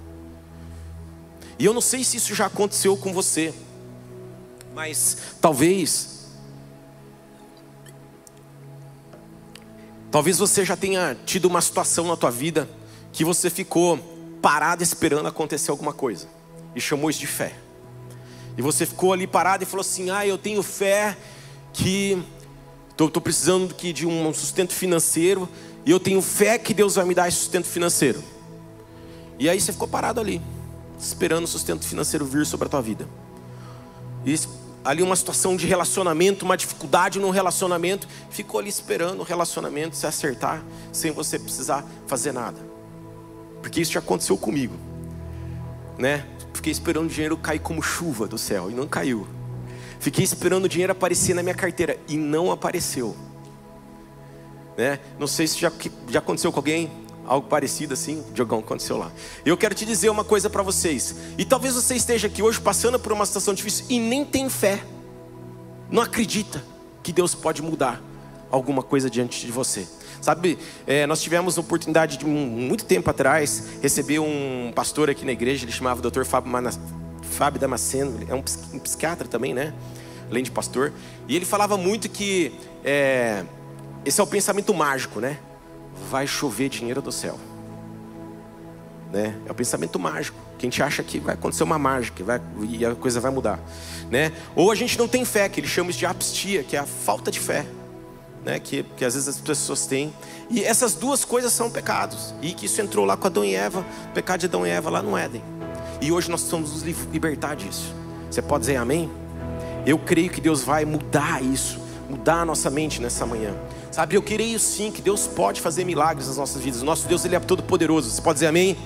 E 1.59 1.65
eu 1.65 1.74
não 1.74 1.81
sei 1.81 2.03
se 2.03 2.18
isso 2.18 2.35
já 2.35 2.47
aconteceu 2.47 2.97
com 2.97 3.13
você, 3.13 3.53
mas 4.75 5.18
talvez, 5.39 6.17
talvez 10.12 10.38
você 10.38 10.63
já 10.65 10.75
tenha 10.75 11.15
tido 11.25 11.45
uma 11.45 11.62
situação 11.62 12.07
na 12.07 12.15
tua 12.15 12.31
vida 12.31 12.69
que 13.12 13.24
você 13.24 13.50
ficou 13.50 13.98
parado 14.42 14.83
esperando 14.83 15.27
acontecer 15.27 15.71
alguma 15.71 15.94
coisa 15.94 16.27
e 16.75 16.81
chamou 16.81 17.09
isso 17.09 17.19
de 17.19 17.27
fé. 17.27 17.54
E 18.57 18.62
você 18.62 18.86
ficou 18.86 19.13
ali 19.13 19.27
parado 19.27 19.63
e 19.63 19.65
falou 19.65 19.81
assim: 19.81 20.09
Ah, 20.09 20.25
eu 20.25 20.38
tenho 20.38 20.63
fé 20.63 21.18
que 21.74 22.21
estou 22.92 23.21
precisando 23.21 23.74
que 23.75 23.94
de 23.94 24.07
um 24.07 24.33
sustento 24.33 24.74
financeiro 24.74 25.48
e 25.86 25.92
eu 25.92 26.00
tenho 26.00 26.21
fé 26.21 26.57
que 26.57 26.74
Deus 26.74 26.95
vai 26.95 27.06
me 27.06 27.13
dar 27.13 27.27
esse 27.27 27.38
sustento 27.38 27.68
financeiro. 27.68 28.24
E 29.39 29.48
aí 29.48 29.62
você 29.62 29.71
ficou 29.71 29.88
parado 29.88 30.19
ali, 30.19 30.42
esperando 31.00 31.45
o 31.45 31.48
sustento 31.48 31.86
financeiro 31.86 32.25
vir 32.25 32.45
sobre 32.45 32.65
a 32.65 32.69
tua 32.69 32.81
vida. 32.81 33.07
E 34.25 34.36
ali 34.88 35.04
uma 35.04 35.18
situação 35.18 35.57
de 35.57 35.68
relacionamento, 35.68 36.45
uma 36.45 36.56
dificuldade 36.56 37.19
no 37.19 37.30
relacionamento, 37.30 38.07
ficou 38.30 38.57
ali 38.62 38.69
esperando 38.69 39.19
o 39.19 39.24
relacionamento 39.24 39.98
se 39.98 40.07
acertar, 40.07 40.63
sem 40.94 41.12
você 41.12 41.38
precisar 41.38 41.86
fazer 42.06 42.31
nada. 42.31 42.57
Porque 43.62 43.81
isso 43.81 43.92
já 43.92 44.00
aconteceu 44.00 44.38
comigo, 44.38 44.75
né? 45.98 46.25
Fiquei 46.54 46.72
esperando 46.72 47.07
o 47.07 47.10
dinheiro 47.10 47.36
cair 47.36 47.60
como 47.60 47.81
chuva 47.81 48.28
do 48.28 48.38
céu 48.38 48.72
e 48.72 48.74
não 48.74 48.88
caiu. 48.88 49.28
Fiquei 50.00 50.24
esperando 50.24 50.63
o 50.63 50.69
dinheiro 50.69 50.94
aparecer 50.94 51.34
na 51.34 51.44
minha 51.44 51.56
carteira 51.56 51.98
e 52.07 52.16
não 52.16 52.50
apareceu. 52.50 53.13
Né? 54.78 55.00
Não 55.19 55.28
sei 55.28 55.48
se 55.48 55.60
já, 55.60 55.72
já 56.07 56.19
aconteceu 56.19 56.50
com 56.50 56.60
alguém, 56.60 56.89
algo 57.27 57.47
parecido 57.47 57.94
assim, 57.94 58.24
Diogão, 58.33 58.59
aconteceu 58.59 58.97
lá. 58.97 59.12
Eu 59.45 59.57
quero 59.57 59.75
te 59.75 59.85
dizer 59.85 60.09
uma 60.09 60.24
coisa 60.24 60.50
para 60.50 60.63
vocês. 60.63 61.15
E 61.38 61.45
talvez 61.45 61.75
você 61.75 61.95
esteja 61.95 62.27
aqui 62.27 62.41
hoje 62.41 62.59
passando 62.59 62.97
por 62.97 63.12
uma 63.12 63.25
situação 63.25 63.53
difícil 63.53 63.85
e 63.89 64.00
nem 64.00 64.25
tem 64.25 64.50
fé. 64.50 64.81
Não 65.91 66.01
acredita 66.01 66.63
que 67.03 67.12
Deus 67.12 67.35
pode 67.35 67.62
mudar 67.62 68.01
alguma 68.50 68.81
coisa 68.81 69.09
diante 69.09 69.45
de 69.45 69.51
você. 69.51 69.88
Sabe, 70.21 70.57
é, 70.88 71.06
nós 71.06 71.21
tivemos 71.21 71.57
a 71.57 71.62
oportunidade 71.62 72.18
de 72.18 72.25
muito 72.25 72.85
tempo 72.85 73.09
atrás 73.09 73.63
receber 73.81 74.19
um 74.19 74.71
pastor 74.74 75.09
aqui 75.09 75.24
na 75.24 75.31
igreja, 75.31 75.63
ele 75.63 75.71
chamava 75.71 76.01
Dr. 76.01 76.24
Fábio, 76.24 76.51
Manas, 76.51 76.79
Fábio 77.21 77.59
Damasceno, 77.59 78.19
é 78.27 78.33
um, 78.33 78.44
um, 78.74 78.79
psiquiatra 78.79 79.27
também, 79.27 79.53
né? 79.53 79.74
Além 80.29 80.44
de 80.44 80.51
pastor. 80.51 80.91
E 81.27 81.35
ele 81.35 81.45
falava 81.45 81.77
muito 81.77 82.09
que 82.09 82.51
é, 82.83 83.45
esse 84.03 84.19
é 84.19 84.24
o 84.24 84.27
pensamento 84.27 84.74
mágico, 84.74 85.19
né? 85.19 85.38
Vai 86.10 86.28
chover 86.28 86.70
dinheiro 86.70 87.02
do 87.02 87.12
céu. 87.12 87.38
Né? 89.12 89.36
É 89.46 89.52
o 89.52 89.56
pensamento 89.56 89.98
mágico. 90.00 90.38
Que 90.58 90.66
a 90.66 90.70
gente 90.70 90.82
acha 90.82 91.04
que 91.04 91.20
vai 91.20 91.36
acontecer 91.36 91.64
uma 91.64 91.78
mágica 91.78 92.24
vai, 92.24 92.42
e 92.68 92.86
a 92.86 92.96
coisa 92.96 93.20
vai 93.20 93.32
mudar. 93.32 93.60
Né? 94.10 94.32
Ou 94.56 94.72
a 94.72 94.76
gente 94.76 94.98
não 94.98 95.08
tem 95.08 95.24
fé, 95.24 95.48
que 95.48 95.60
ele 95.60 95.68
chama 95.68 95.90
isso 95.90 96.00
de 96.00 96.06
apistia, 96.06 96.64
que 96.64 96.76
é 96.76 96.80
a 96.80 96.86
falta 96.86 97.30
de 97.30 97.40
fé. 97.40 97.66
Né? 98.44 98.60
Que, 98.60 98.84
que 98.84 99.06
às 99.06 99.14
vezes 99.14 99.28
as 99.28 99.40
pessoas 99.40 99.86
têm. 99.86 100.14
E 100.50 100.64
essas 100.64 100.94
duas 100.94 101.24
coisas 101.24 101.54
são 101.54 101.70
pecados. 101.70 102.34
E 102.42 102.54
que 102.54 102.66
isso 102.66 102.82
entrou 102.82 103.06
lá 103.06 103.16
com 103.16 103.28
Adão 103.28 103.46
e 103.46 103.54
Eva, 103.54 103.86
o 104.10 104.14
pecado 104.14 104.40
de 104.40 104.46
Adão 104.48 104.66
e 104.66 104.70
Eva 104.70 104.90
lá 104.90 105.02
no 105.02 105.18
Éden. 105.18 105.44
E 106.02 106.12
hoje 106.12 106.30
nós 106.30 106.42
precisamos 106.42 106.72
nos 106.72 107.12
libertar 107.12 107.56
disso. 107.56 107.94
Você 108.30 108.42
pode 108.42 108.62
dizer 108.62 108.76
amém? 108.78 109.10
Eu 109.86 109.98
creio 109.98 110.30
que 110.30 110.42
Deus 110.42 110.62
vai 110.64 110.86
mudar 110.86 111.42
isso, 111.42 111.80
mudar 112.10 112.42
a 112.42 112.46
nossa 112.46 112.70
mente 112.70 113.02
nessa 113.02 113.26
manhã. 113.26 113.54
Sabe, 113.98 114.14
eu 114.14 114.22
creio 114.22 114.60
sim 114.60 114.92
que 114.92 115.02
Deus 115.02 115.26
pode 115.26 115.60
fazer 115.60 115.84
milagres 115.84 116.28
nas 116.28 116.38
nossas 116.38 116.62
vidas. 116.62 116.84
Nosso 116.84 117.08
Deus, 117.08 117.26
Ele 117.26 117.36
é 117.36 117.40
todo 117.40 117.64
poderoso. 117.64 118.12
Você 118.12 118.22
pode 118.22 118.36
dizer 118.36 118.46
amém? 118.46 118.78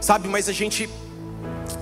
Sabe, 0.00 0.28
mas 0.28 0.48
a 0.48 0.52
gente 0.54 0.88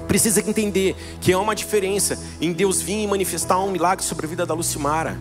precisa 0.09 0.41
entender 0.41 0.97
que 1.21 1.33
há 1.33 1.39
uma 1.39 1.55
diferença 1.55 2.19
em 2.41 2.53
Deus 2.53 2.83
vir 2.83 3.05
e 3.05 3.07
manifestar 3.07 3.61
um 3.61 3.71
milagre 3.71 4.05
sobre 4.05 4.27
a 4.27 4.29
vida 4.29 4.45
da 4.45 4.55
Lucimara. 4.55 5.17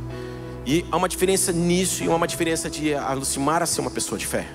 E 0.66 0.84
há 0.92 0.98
uma 0.98 1.08
diferença 1.08 1.52
nisso 1.52 2.04
e 2.04 2.08
há 2.08 2.16
uma 2.16 2.28
diferença 2.28 2.72
de 2.72 2.96
a 2.96 3.14
Lucimara 3.14 3.68
ser 3.68 3.82
uma 3.82 3.92
pessoa 3.92 4.18
de 4.18 4.26
fé. 4.26 4.48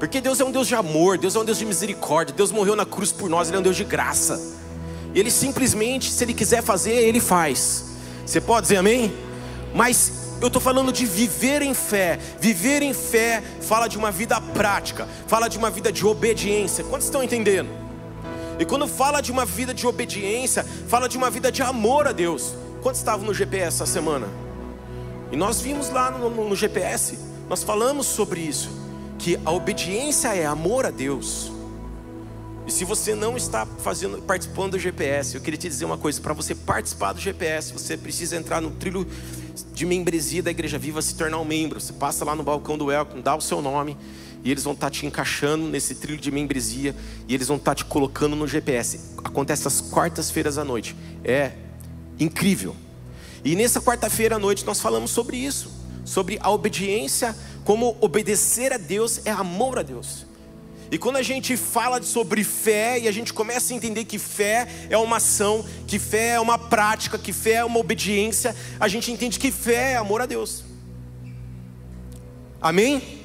Porque 0.00 0.20
Deus 0.20 0.40
é 0.40 0.44
um 0.44 0.50
Deus 0.50 0.66
de 0.66 0.74
amor, 0.74 1.18
Deus 1.18 1.36
é 1.36 1.38
um 1.38 1.44
Deus 1.44 1.58
de 1.58 1.64
misericórdia, 1.64 2.34
Deus 2.34 2.50
morreu 2.50 2.74
na 2.74 2.84
cruz 2.84 3.12
por 3.12 3.30
nós, 3.30 3.46
Ele 3.46 3.58
é 3.58 3.60
um 3.60 3.62
Deus 3.62 3.76
de 3.76 3.84
graça. 3.84 4.42
E 5.14 5.20
Ele 5.20 5.30
simplesmente, 5.30 6.10
se 6.10 6.24
Ele 6.24 6.34
quiser 6.34 6.64
fazer, 6.64 6.94
Ele 6.94 7.20
faz. 7.20 7.84
Você 8.26 8.40
pode 8.40 8.62
dizer 8.62 8.78
amém? 8.78 9.14
Mas 9.72 10.31
eu 10.42 10.48
estou 10.48 10.60
falando 10.60 10.92
de 10.92 11.06
viver 11.06 11.62
em 11.62 11.72
fé. 11.72 12.18
Viver 12.40 12.82
em 12.82 12.92
fé 12.92 13.42
fala 13.60 13.88
de 13.88 13.96
uma 13.96 14.10
vida 14.10 14.40
prática, 14.40 15.08
fala 15.26 15.48
de 15.48 15.56
uma 15.56 15.70
vida 15.70 15.92
de 15.92 16.04
obediência. 16.04 16.82
Quantos 16.84 17.06
estão 17.06 17.22
entendendo? 17.22 17.70
E 18.58 18.64
quando 18.64 18.86
fala 18.86 19.20
de 19.20 19.30
uma 19.30 19.44
vida 19.44 19.72
de 19.72 19.86
obediência, 19.86 20.64
fala 20.88 21.08
de 21.08 21.16
uma 21.16 21.30
vida 21.30 21.50
de 21.50 21.62
amor 21.62 22.06
a 22.06 22.12
Deus. 22.12 22.54
Quantos 22.82 23.00
estavam 23.00 23.24
no 23.24 23.32
GPS 23.32 23.82
essa 23.82 23.86
semana? 23.86 24.28
E 25.30 25.36
nós 25.36 25.60
vimos 25.60 25.90
lá 25.90 26.10
no, 26.10 26.28
no, 26.28 26.48
no 26.48 26.56
GPS, 26.56 27.18
nós 27.48 27.62
falamos 27.62 28.06
sobre 28.06 28.40
isso, 28.40 28.70
que 29.18 29.38
a 29.44 29.50
obediência 29.50 30.34
é 30.34 30.44
amor 30.44 30.84
a 30.84 30.90
Deus. 30.90 31.52
E 32.66 32.70
se 32.70 32.84
você 32.84 33.14
não 33.14 33.36
está 33.36 33.66
fazendo, 33.66 34.20
participando 34.22 34.72
do 34.72 34.78
GPS, 34.78 35.34
eu 35.34 35.40
queria 35.40 35.58
te 35.58 35.68
dizer 35.68 35.84
uma 35.84 35.98
coisa: 35.98 36.20
para 36.20 36.32
você 36.32 36.54
participar 36.54 37.12
do 37.12 37.20
GPS, 37.20 37.72
você 37.72 37.96
precisa 37.96 38.36
entrar 38.36 38.60
no 38.60 38.70
trilho 38.70 39.06
de 39.74 39.86
membresia 39.86 40.42
da 40.42 40.50
Igreja 40.50 40.78
Viva, 40.78 41.00
se 41.02 41.14
tornar 41.14 41.38
um 41.38 41.44
membro. 41.44 41.80
Você 41.80 41.92
passa 41.92 42.24
lá 42.24 42.34
no 42.34 42.42
balcão 42.42 42.78
do 42.78 42.86
Welcome, 42.86 43.22
dá 43.22 43.34
o 43.34 43.40
seu 43.40 43.60
nome, 43.62 43.96
e 44.44 44.50
eles 44.50 44.64
vão 44.64 44.72
estar 44.72 44.86
tá 44.86 44.90
te 44.90 45.06
encaixando 45.06 45.66
nesse 45.68 45.94
trilho 45.94 46.20
de 46.20 46.30
membresia, 46.30 46.94
e 47.28 47.34
eles 47.34 47.48
vão 47.48 47.56
estar 47.56 47.72
tá 47.72 47.74
te 47.76 47.84
colocando 47.84 48.34
no 48.34 48.46
GPS. 48.46 49.00
Acontece 49.18 49.66
às 49.68 49.80
quartas-feiras 49.80 50.58
à 50.58 50.64
noite. 50.64 50.96
É 51.24 51.52
incrível. 52.18 52.76
E 53.44 53.56
nessa 53.56 53.80
quarta-feira 53.80 54.36
à 54.36 54.38
noite 54.38 54.64
nós 54.64 54.80
falamos 54.80 55.10
sobre 55.10 55.36
isso, 55.36 55.70
sobre 56.04 56.38
a 56.40 56.50
obediência, 56.50 57.36
como 57.64 57.96
obedecer 58.00 58.72
a 58.72 58.76
Deus 58.76 59.20
é 59.24 59.30
amor 59.30 59.78
a 59.78 59.82
Deus. 59.82 60.26
E 60.92 60.98
quando 60.98 61.16
a 61.16 61.22
gente 61.22 61.56
fala 61.56 62.02
sobre 62.02 62.44
fé 62.44 62.98
e 62.98 63.08
a 63.08 63.12
gente 63.12 63.32
começa 63.32 63.72
a 63.72 63.76
entender 63.76 64.04
que 64.04 64.18
fé 64.18 64.68
é 64.90 64.98
uma 64.98 65.16
ação, 65.16 65.64
que 65.86 65.98
fé 65.98 66.32
é 66.32 66.40
uma 66.40 66.58
prática, 66.58 67.18
que 67.18 67.32
fé 67.32 67.54
é 67.54 67.64
uma 67.64 67.78
obediência, 67.78 68.54
a 68.78 68.86
gente 68.88 69.10
entende 69.10 69.38
que 69.38 69.50
fé 69.50 69.92
é 69.92 69.96
amor 69.96 70.20
a 70.20 70.26
Deus. 70.26 70.62
Amém? 72.60 73.22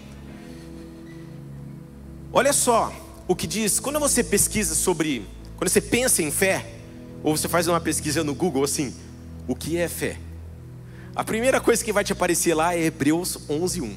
Olha 2.32 2.54
só 2.54 2.94
o 3.28 3.36
que 3.36 3.46
diz, 3.46 3.82
quando 3.82 4.00
você 4.00 4.24
pesquisa 4.24 4.74
sobre, 4.74 5.28
quando 5.58 5.70
você 5.70 5.82
pensa 5.82 6.24
em 6.24 6.32
fé, 6.32 6.66
ou 7.22 7.36
você 7.36 7.50
faz 7.50 7.68
uma 7.68 7.82
pesquisa 7.82 8.24
no 8.24 8.34
Google 8.34 8.64
assim, 8.64 8.96
o 9.46 9.54
que 9.54 9.76
é 9.76 9.90
fé? 9.90 10.18
A 11.14 11.22
primeira 11.22 11.60
coisa 11.60 11.84
que 11.84 11.92
vai 11.92 12.06
te 12.06 12.14
aparecer 12.14 12.54
lá 12.54 12.74
é 12.74 12.86
Hebreus 12.86 13.38
11:1. 13.50 13.94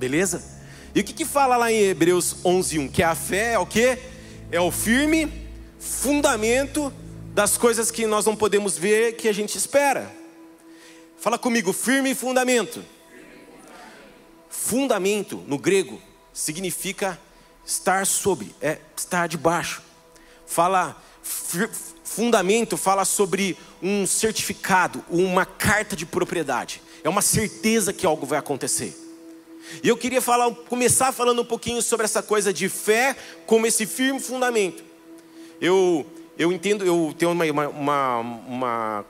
Beleza? 0.00 0.57
E 0.94 1.00
o 1.00 1.04
que, 1.04 1.12
que 1.12 1.24
fala 1.24 1.56
lá 1.56 1.70
em 1.70 1.80
Hebreus 1.80 2.36
11:1? 2.44 2.90
Que 2.90 3.02
a 3.02 3.14
fé 3.14 3.54
é 3.54 3.58
o 3.58 3.66
que? 3.66 3.98
É 4.50 4.60
o 4.60 4.70
firme 4.70 5.46
fundamento 5.78 6.92
das 7.34 7.56
coisas 7.56 7.90
que 7.90 8.06
nós 8.06 8.26
não 8.26 8.34
podemos 8.34 8.76
ver 8.76 9.16
que 9.16 9.28
a 9.28 9.32
gente 9.32 9.56
espera. 9.56 10.10
Fala 11.18 11.38
comigo, 11.38 11.72
firme 11.72 12.14
fundamento. 12.14 12.84
Fundamento 14.48 15.44
no 15.46 15.58
grego 15.58 16.00
significa 16.32 17.18
estar 17.64 18.06
sobre, 18.06 18.54
é 18.60 18.78
estar 18.96 19.28
debaixo. 19.28 19.82
Fala 20.46 20.96
fundamento 22.02 22.76
fala 22.76 23.04
sobre 23.04 23.56
um 23.82 24.06
certificado, 24.06 25.04
uma 25.10 25.44
carta 25.44 25.94
de 25.94 26.06
propriedade. 26.06 26.82
É 27.04 27.08
uma 27.08 27.22
certeza 27.22 27.92
que 27.92 28.06
algo 28.06 28.26
vai 28.26 28.38
acontecer. 28.38 29.07
E 29.82 29.88
eu 29.88 29.96
queria 29.96 30.20
falar, 30.20 30.50
começar 30.68 31.12
falando 31.12 31.42
um 31.42 31.44
pouquinho 31.44 31.82
sobre 31.82 32.04
essa 32.04 32.22
coisa 32.22 32.52
de 32.52 32.68
fé 32.68 33.16
como 33.46 33.66
esse 33.66 33.86
firme 33.86 34.20
fundamento. 34.20 34.82
Eu 35.60 36.06
eu 36.38 36.52
entendo, 36.52 36.84
eu 36.84 37.12
tenho 37.18 37.32
uma, 37.32 37.44
uma, 37.44 38.18
uma, 38.18 39.04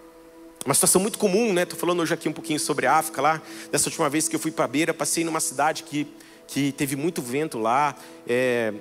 uma 0.65 0.75
situação 0.75 0.99
muito 0.99 1.19
comum, 1.19 1.53
né? 1.53 1.65
Estou 1.65 1.79
falando 1.79 2.01
hoje 2.01 2.15
aqui 2.15 2.27
um 2.27 2.33
pouquinho 2.33 2.59
sobre 2.59 2.87
a 2.87 2.95
África 2.95 3.21
lá. 3.21 3.43
Dessa 3.71 3.91
última 3.91 4.09
vez 4.09 4.27
que 4.29 4.35
eu 4.35 4.41
fui 4.41 4.51
para 4.51 4.65
a 4.65 4.69
beira, 4.69 4.95
passei 4.95 5.25
numa 5.25 5.39
cidade 5.39 5.83
que, 5.83 6.07
que 6.47 6.73
teve 6.73 6.97
muito 6.97 7.21
vento 7.21 7.59
lá, 7.59 7.95
é, 8.27 8.73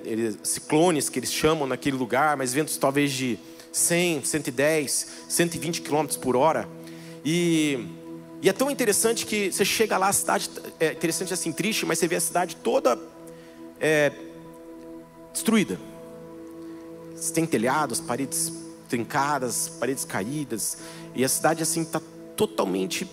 ciclones 0.42 1.10
que 1.10 1.18
eles 1.18 1.30
chamam 1.30 1.66
naquele 1.66 1.96
lugar, 1.98 2.38
mas 2.38 2.54
ventos 2.54 2.78
talvez 2.78 3.12
de 3.12 3.38
100, 3.70 4.24
110, 4.24 5.08
120 5.28 5.82
km 5.82 6.06
por 6.18 6.34
hora. 6.34 6.66
E, 7.22 7.86
e 8.40 8.48
é 8.48 8.52
tão 8.52 8.70
interessante 8.70 9.26
que 9.26 9.50
você 9.50 9.64
chega 9.64 9.98
lá, 9.98 10.08
a 10.08 10.12
cidade 10.12 10.48
é 10.78 10.92
interessante 10.92 11.34
assim, 11.34 11.52
triste, 11.52 11.84
mas 11.84 11.98
você 11.98 12.06
vê 12.06 12.16
a 12.16 12.20
cidade 12.20 12.56
toda 12.56 12.98
é, 13.80 14.12
destruída. 15.32 15.78
Você 17.16 17.32
tem 17.32 17.44
telhados, 17.44 18.00
paredes 18.00 18.52
trincadas, 18.88 19.68
paredes 19.68 20.04
caídas, 20.04 20.78
e 21.14 21.24
a 21.24 21.28
cidade 21.28 21.62
assim 21.62 21.82
está 21.82 22.00
totalmente 22.36 23.10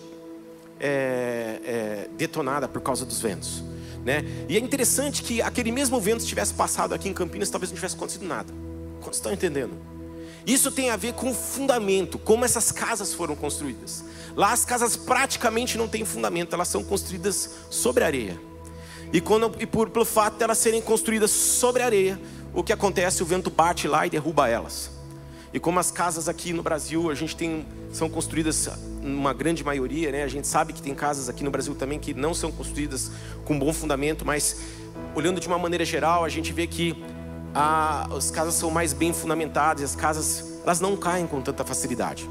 é, 0.78 1.60
é, 1.64 2.08
detonada 2.16 2.68
por 2.68 2.80
causa 2.80 3.04
dos 3.04 3.20
ventos. 3.20 3.64
Né? 4.04 4.24
E 4.48 4.56
é 4.56 4.60
interessante 4.60 5.22
que 5.24 5.42
aquele 5.42 5.72
mesmo 5.72 6.00
vento 6.00 6.24
tivesse 6.24 6.54
passado 6.54 6.94
aqui 6.94 7.08
em 7.08 7.12
Campinas, 7.12 7.50
talvez 7.50 7.70
não 7.70 7.74
tivesse 7.74 7.96
acontecido 7.96 8.24
nada. 8.24 8.52
Vocês 9.00 9.16
estão 9.16 9.32
entendendo? 9.32 9.72
Isso 10.46 10.70
tem 10.70 10.90
a 10.90 10.96
ver 10.96 11.14
com 11.14 11.30
o 11.30 11.34
fundamento, 11.34 12.18
como 12.18 12.44
essas 12.44 12.70
casas 12.70 13.12
foram 13.12 13.34
construídas. 13.34 14.04
Lá 14.36 14.52
as 14.52 14.66
casas 14.66 14.96
praticamente 14.96 15.78
não 15.78 15.88
têm 15.88 16.04
fundamento, 16.04 16.54
elas 16.54 16.68
são 16.68 16.84
construídas 16.84 17.50
sobre 17.70 18.04
areia. 18.04 18.38
E, 19.10 19.20
quando, 19.20 19.50
e 19.58 19.64
por, 19.64 19.88
pelo 19.88 20.04
fato 20.04 20.36
de 20.36 20.44
elas 20.44 20.58
serem 20.58 20.82
construídas 20.82 21.30
sobre 21.30 21.82
areia, 21.82 22.20
o 22.52 22.62
que 22.62 22.72
acontece? 22.72 23.22
O 23.22 23.26
vento 23.26 23.48
bate 23.48 23.88
lá 23.88 24.06
e 24.06 24.10
derruba 24.10 24.46
elas. 24.46 24.90
E 25.54 25.58
como 25.58 25.78
as 25.78 25.90
casas 25.90 26.28
aqui 26.28 26.52
no 26.52 26.62
Brasil, 26.62 27.10
a 27.10 27.14
gente 27.14 27.34
tem, 27.34 27.64
são 27.90 28.10
construídas, 28.10 28.68
uma 29.00 29.32
grande 29.32 29.64
maioria, 29.64 30.12
né? 30.12 30.22
A 30.22 30.28
gente 30.28 30.46
sabe 30.46 30.74
que 30.74 30.82
tem 30.82 30.94
casas 30.94 31.30
aqui 31.30 31.42
no 31.42 31.50
Brasil 31.50 31.74
também 31.74 31.98
que 31.98 32.12
não 32.12 32.34
são 32.34 32.52
construídas 32.52 33.10
com 33.46 33.58
bom 33.58 33.72
fundamento, 33.72 34.22
mas 34.26 34.60
olhando 35.14 35.40
de 35.40 35.48
uma 35.48 35.58
maneira 35.58 35.84
geral, 35.84 36.24
a 36.24 36.28
gente 36.28 36.52
vê 36.52 36.66
que 36.66 37.02
a, 37.54 38.06
as 38.14 38.30
casas 38.30 38.54
são 38.54 38.70
mais 38.70 38.92
bem 38.92 39.14
fundamentadas, 39.14 39.82
as 39.82 39.96
casas 39.96 40.60
elas 40.62 40.78
não 40.78 40.94
caem 40.94 41.26
com 41.26 41.40
tanta 41.40 41.64
facilidade, 41.64 42.28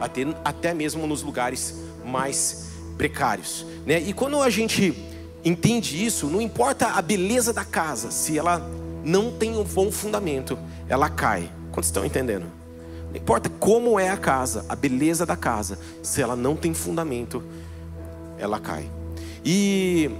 até, 0.00 0.22
até 0.44 0.74
mesmo 0.74 1.06
nos 1.06 1.22
lugares 1.22 1.74
mais 2.04 2.68
precários. 2.96 3.64
Né? 3.86 4.00
E 4.00 4.12
quando 4.12 4.40
a 4.40 4.50
gente 4.50 4.94
entende 5.44 6.04
isso, 6.04 6.26
não 6.26 6.40
importa 6.40 6.88
a 6.88 7.02
beleza 7.02 7.52
da 7.52 7.64
casa, 7.64 8.10
se 8.10 8.36
ela 8.36 8.58
não 9.04 9.30
tem 9.32 9.56
um 9.56 9.64
bom 9.64 9.90
fundamento, 9.90 10.58
ela 10.88 11.08
cai. 11.08 11.50
Quantos 11.72 11.88
estão 11.88 12.04
entendendo? 12.04 12.46
Não 13.10 13.16
importa 13.16 13.48
como 13.48 13.98
é 13.98 14.10
a 14.10 14.16
casa, 14.16 14.64
a 14.68 14.76
beleza 14.76 15.24
da 15.24 15.36
casa, 15.36 15.78
se 16.02 16.20
ela 16.20 16.36
não 16.36 16.56
tem 16.56 16.74
fundamento, 16.74 17.42
ela 18.38 18.58
cai. 18.58 18.90
E 19.44 20.10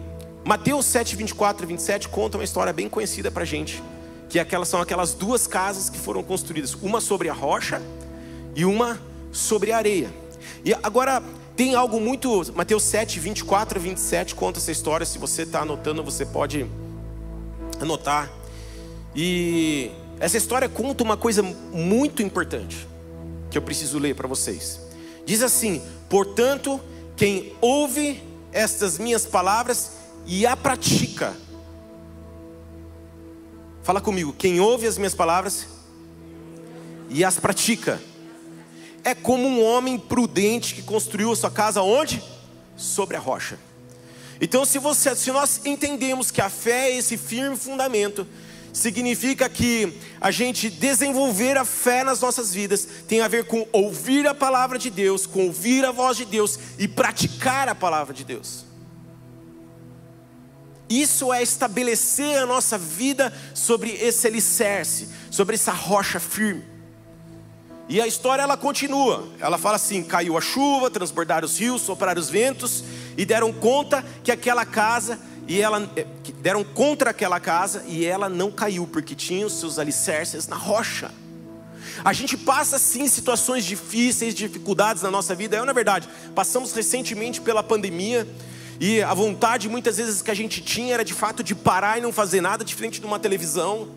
Mateus 0.44 0.86
7, 0.86 1.16
24 1.16 1.64
e 1.64 1.66
27 1.66 2.08
conta 2.08 2.38
uma 2.38 2.44
história 2.44 2.72
bem 2.72 2.88
conhecida 2.88 3.30
para 3.30 3.44
gente 3.44 3.82
que 4.28 4.38
aquelas 4.38 4.68
são 4.68 4.80
aquelas 4.80 5.14
duas 5.14 5.46
casas 5.46 5.88
que 5.88 5.98
foram 5.98 6.22
construídas, 6.22 6.74
uma 6.74 7.00
sobre 7.00 7.28
a 7.28 7.32
rocha 7.32 7.80
e 8.54 8.64
uma 8.64 9.00
sobre 9.32 9.72
a 9.72 9.76
areia. 9.76 10.12
E 10.64 10.74
agora 10.82 11.22
tem 11.56 11.74
algo 11.74 12.00
muito, 12.00 12.52
Mateus 12.54 12.82
7, 12.84 13.18
24 13.18 13.78
e 13.78 13.82
27 13.82 14.34
conta 14.34 14.58
essa 14.58 14.70
história. 14.70 15.04
Se 15.04 15.18
você 15.18 15.42
está 15.42 15.60
anotando, 15.60 16.02
você 16.02 16.24
pode 16.24 16.66
anotar. 17.80 18.30
E 19.14 19.90
essa 20.20 20.36
história 20.36 20.68
conta 20.68 21.02
uma 21.02 21.16
coisa 21.16 21.42
muito 21.42 22.22
importante 22.22 22.86
que 23.50 23.58
eu 23.58 23.62
preciso 23.62 23.98
ler 23.98 24.14
para 24.14 24.28
vocês. 24.28 24.80
Diz 25.24 25.42
assim: 25.42 25.82
portanto, 26.08 26.80
quem 27.16 27.54
ouve 27.60 28.22
estas 28.52 28.98
minhas 28.98 29.26
palavras 29.26 29.92
e 30.26 30.46
a 30.46 30.56
pratica, 30.56 31.34
Fala 33.88 34.02
comigo, 34.02 34.34
quem 34.36 34.60
ouve 34.60 34.86
as 34.86 34.98
minhas 34.98 35.14
palavras 35.14 35.66
e 37.08 37.24
as 37.24 37.38
pratica, 37.38 37.98
é 39.04 39.14
como 39.14 39.46
um 39.46 39.64
homem 39.64 39.98
prudente 39.98 40.74
que 40.74 40.82
construiu 40.82 41.32
a 41.32 41.36
sua 41.36 41.50
casa 41.50 41.82
onde? 41.82 42.22
Sobre 42.76 43.16
a 43.16 43.20
rocha. 43.20 43.58
Então, 44.40 44.64
se, 44.64 44.78
você, 44.78 45.14
se 45.16 45.32
nós 45.32 45.60
entendemos 45.64 46.30
que 46.30 46.40
a 46.40 46.48
fé 46.48 46.90
é 46.90 46.96
esse 46.96 47.16
firme 47.16 47.56
fundamento, 47.56 48.26
significa 48.72 49.48
que 49.48 49.98
a 50.20 50.30
gente 50.30 50.70
desenvolver 50.70 51.56
a 51.56 51.64
fé 51.64 52.04
nas 52.04 52.20
nossas 52.20 52.54
vidas 52.54 52.86
tem 53.08 53.20
a 53.20 53.28
ver 53.28 53.44
com 53.44 53.66
ouvir 53.72 54.26
a 54.26 54.34
palavra 54.34 54.78
de 54.78 54.90
Deus, 54.90 55.26
com 55.26 55.46
ouvir 55.46 55.84
a 55.84 55.90
voz 55.90 56.16
de 56.16 56.24
Deus 56.24 56.58
e 56.78 56.86
praticar 56.86 57.68
a 57.68 57.74
palavra 57.74 58.14
de 58.14 58.24
Deus. 58.24 58.64
Isso 60.88 61.32
é 61.32 61.42
estabelecer 61.42 62.38
a 62.38 62.46
nossa 62.46 62.78
vida 62.78 63.32
sobre 63.52 63.90
esse 63.90 64.26
alicerce, 64.26 65.08
sobre 65.30 65.54
essa 65.54 65.72
rocha 65.72 66.18
firme. 66.18 66.64
E 67.88 68.00
a 68.00 68.06
história 68.06 68.42
ela 68.42 68.56
continua. 68.56 69.26
Ela 69.40 69.56
fala 69.56 69.76
assim: 69.76 70.02
caiu 70.02 70.36
a 70.36 70.40
chuva, 70.40 70.90
transbordaram 70.90 71.46
os 71.46 71.58
rios, 71.58 71.82
sopraram 71.82 72.20
os 72.20 72.28
ventos 72.28 72.84
e 73.16 73.24
deram 73.24 73.52
conta 73.52 74.04
que 74.22 74.30
aquela 74.30 74.66
casa 74.66 75.18
e 75.46 75.60
ela 75.60 75.90
eh, 75.96 76.06
deram 76.40 76.62
contra 76.62 77.10
aquela 77.10 77.40
casa 77.40 77.82
e 77.86 78.04
ela 78.04 78.28
não 78.28 78.50
caiu 78.50 78.86
porque 78.86 79.14
tinha 79.14 79.46
os 79.46 79.58
seus 79.58 79.78
alicerces 79.78 80.46
na 80.46 80.56
rocha. 80.56 81.10
A 82.04 82.12
gente 82.12 82.36
passa 82.36 82.78
sim 82.78 83.08
situações 83.08 83.64
difíceis, 83.64 84.34
dificuldades 84.34 85.02
na 85.02 85.10
nossa 85.10 85.34
vida. 85.34 85.56
É 85.56 85.64
na 85.64 85.72
verdade. 85.72 86.08
Passamos 86.34 86.72
recentemente 86.72 87.40
pela 87.40 87.62
pandemia 87.62 88.28
e 88.78 89.02
a 89.02 89.14
vontade 89.14 89.68
muitas 89.68 89.96
vezes 89.96 90.20
que 90.20 90.30
a 90.30 90.34
gente 90.34 90.60
tinha 90.60 90.94
era 90.94 91.04
de 91.04 91.14
fato 91.14 91.42
de 91.42 91.54
parar 91.54 91.98
e 91.98 92.02
não 92.02 92.12
fazer 92.12 92.42
nada 92.42 92.62
diferente 92.62 93.00
de 93.00 93.06
uma 93.06 93.18
televisão. 93.18 93.88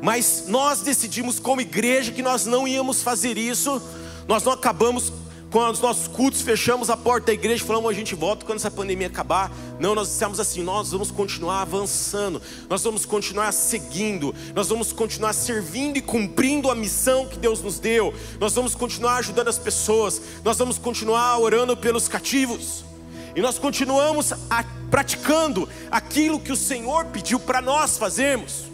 Mas 0.00 0.44
nós 0.46 0.80
decidimos 0.80 1.38
como 1.40 1.60
igreja 1.60 2.12
que 2.12 2.22
nós 2.22 2.46
não 2.46 2.66
íamos 2.66 3.02
fazer 3.02 3.36
isso. 3.36 3.82
Nós 4.26 4.44
não 4.44 4.52
acabamos 4.52 5.12
com 5.50 5.66
os 5.66 5.80
nossos 5.80 6.06
cultos, 6.08 6.42
fechamos 6.42 6.90
a 6.90 6.96
porta 6.96 7.28
da 7.28 7.32
igreja, 7.32 7.64
falamos 7.64 7.90
a 7.90 7.94
gente 7.94 8.14
volta 8.14 8.44
quando 8.44 8.58
essa 8.58 8.70
pandemia 8.70 9.06
acabar. 9.06 9.50
Não, 9.80 9.94
nós 9.94 10.08
dissemos 10.08 10.38
assim: 10.38 10.62
nós 10.62 10.90
vamos 10.90 11.10
continuar 11.10 11.62
avançando, 11.62 12.40
nós 12.68 12.82
vamos 12.82 13.06
continuar 13.06 13.52
seguindo, 13.52 14.34
nós 14.54 14.68
vamos 14.68 14.92
continuar 14.92 15.32
servindo 15.32 15.96
e 15.96 16.02
cumprindo 16.02 16.70
a 16.70 16.74
missão 16.74 17.26
que 17.26 17.38
Deus 17.38 17.62
nos 17.62 17.78
deu, 17.78 18.12
nós 18.38 18.54
vamos 18.54 18.74
continuar 18.74 19.16
ajudando 19.16 19.48
as 19.48 19.58
pessoas, 19.58 20.20
nós 20.44 20.58
vamos 20.58 20.78
continuar 20.78 21.38
orando 21.38 21.76
pelos 21.76 22.08
cativos. 22.08 22.84
E 23.34 23.40
nós 23.40 23.58
continuamos 23.58 24.32
a, 24.50 24.64
praticando 24.90 25.68
aquilo 25.90 26.40
que 26.40 26.50
o 26.50 26.56
Senhor 26.56 27.06
pediu 27.06 27.38
para 27.38 27.62
nós 27.62 27.96
fazermos. 27.96 28.64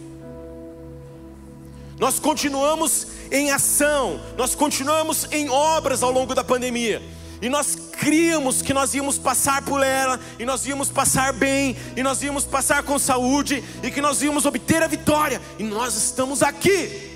Nós 1.97 2.19
continuamos 2.19 3.07
em 3.31 3.51
ação, 3.51 4.19
nós 4.37 4.53
continuamos 4.53 5.27
em 5.31 5.49
obras 5.49 6.03
ao 6.03 6.11
longo 6.11 6.35
da 6.35 6.43
pandemia. 6.43 7.01
E 7.41 7.49
nós 7.49 7.75
criamos 7.75 8.61
que 8.61 8.73
nós 8.73 8.93
íamos 8.93 9.17
passar 9.17 9.61
por 9.63 9.83
ela, 9.83 10.19
e 10.39 10.45
nós 10.45 10.65
íamos 10.65 10.89
passar 10.89 11.33
bem, 11.33 11.75
e 11.95 12.03
nós 12.03 12.21
íamos 12.21 12.45
passar 12.45 12.83
com 12.83 12.97
saúde, 12.97 13.63
e 13.83 13.91
que 13.91 14.01
nós 14.01 14.21
íamos 14.21 14.45
obter 14.45 14.81
a 14.81 14.87
vitória. 14.87 15.41
E 15.59 15.63
nós 15.63 15.95
estamos 15.95 16.41
aqui. 16.41 17.11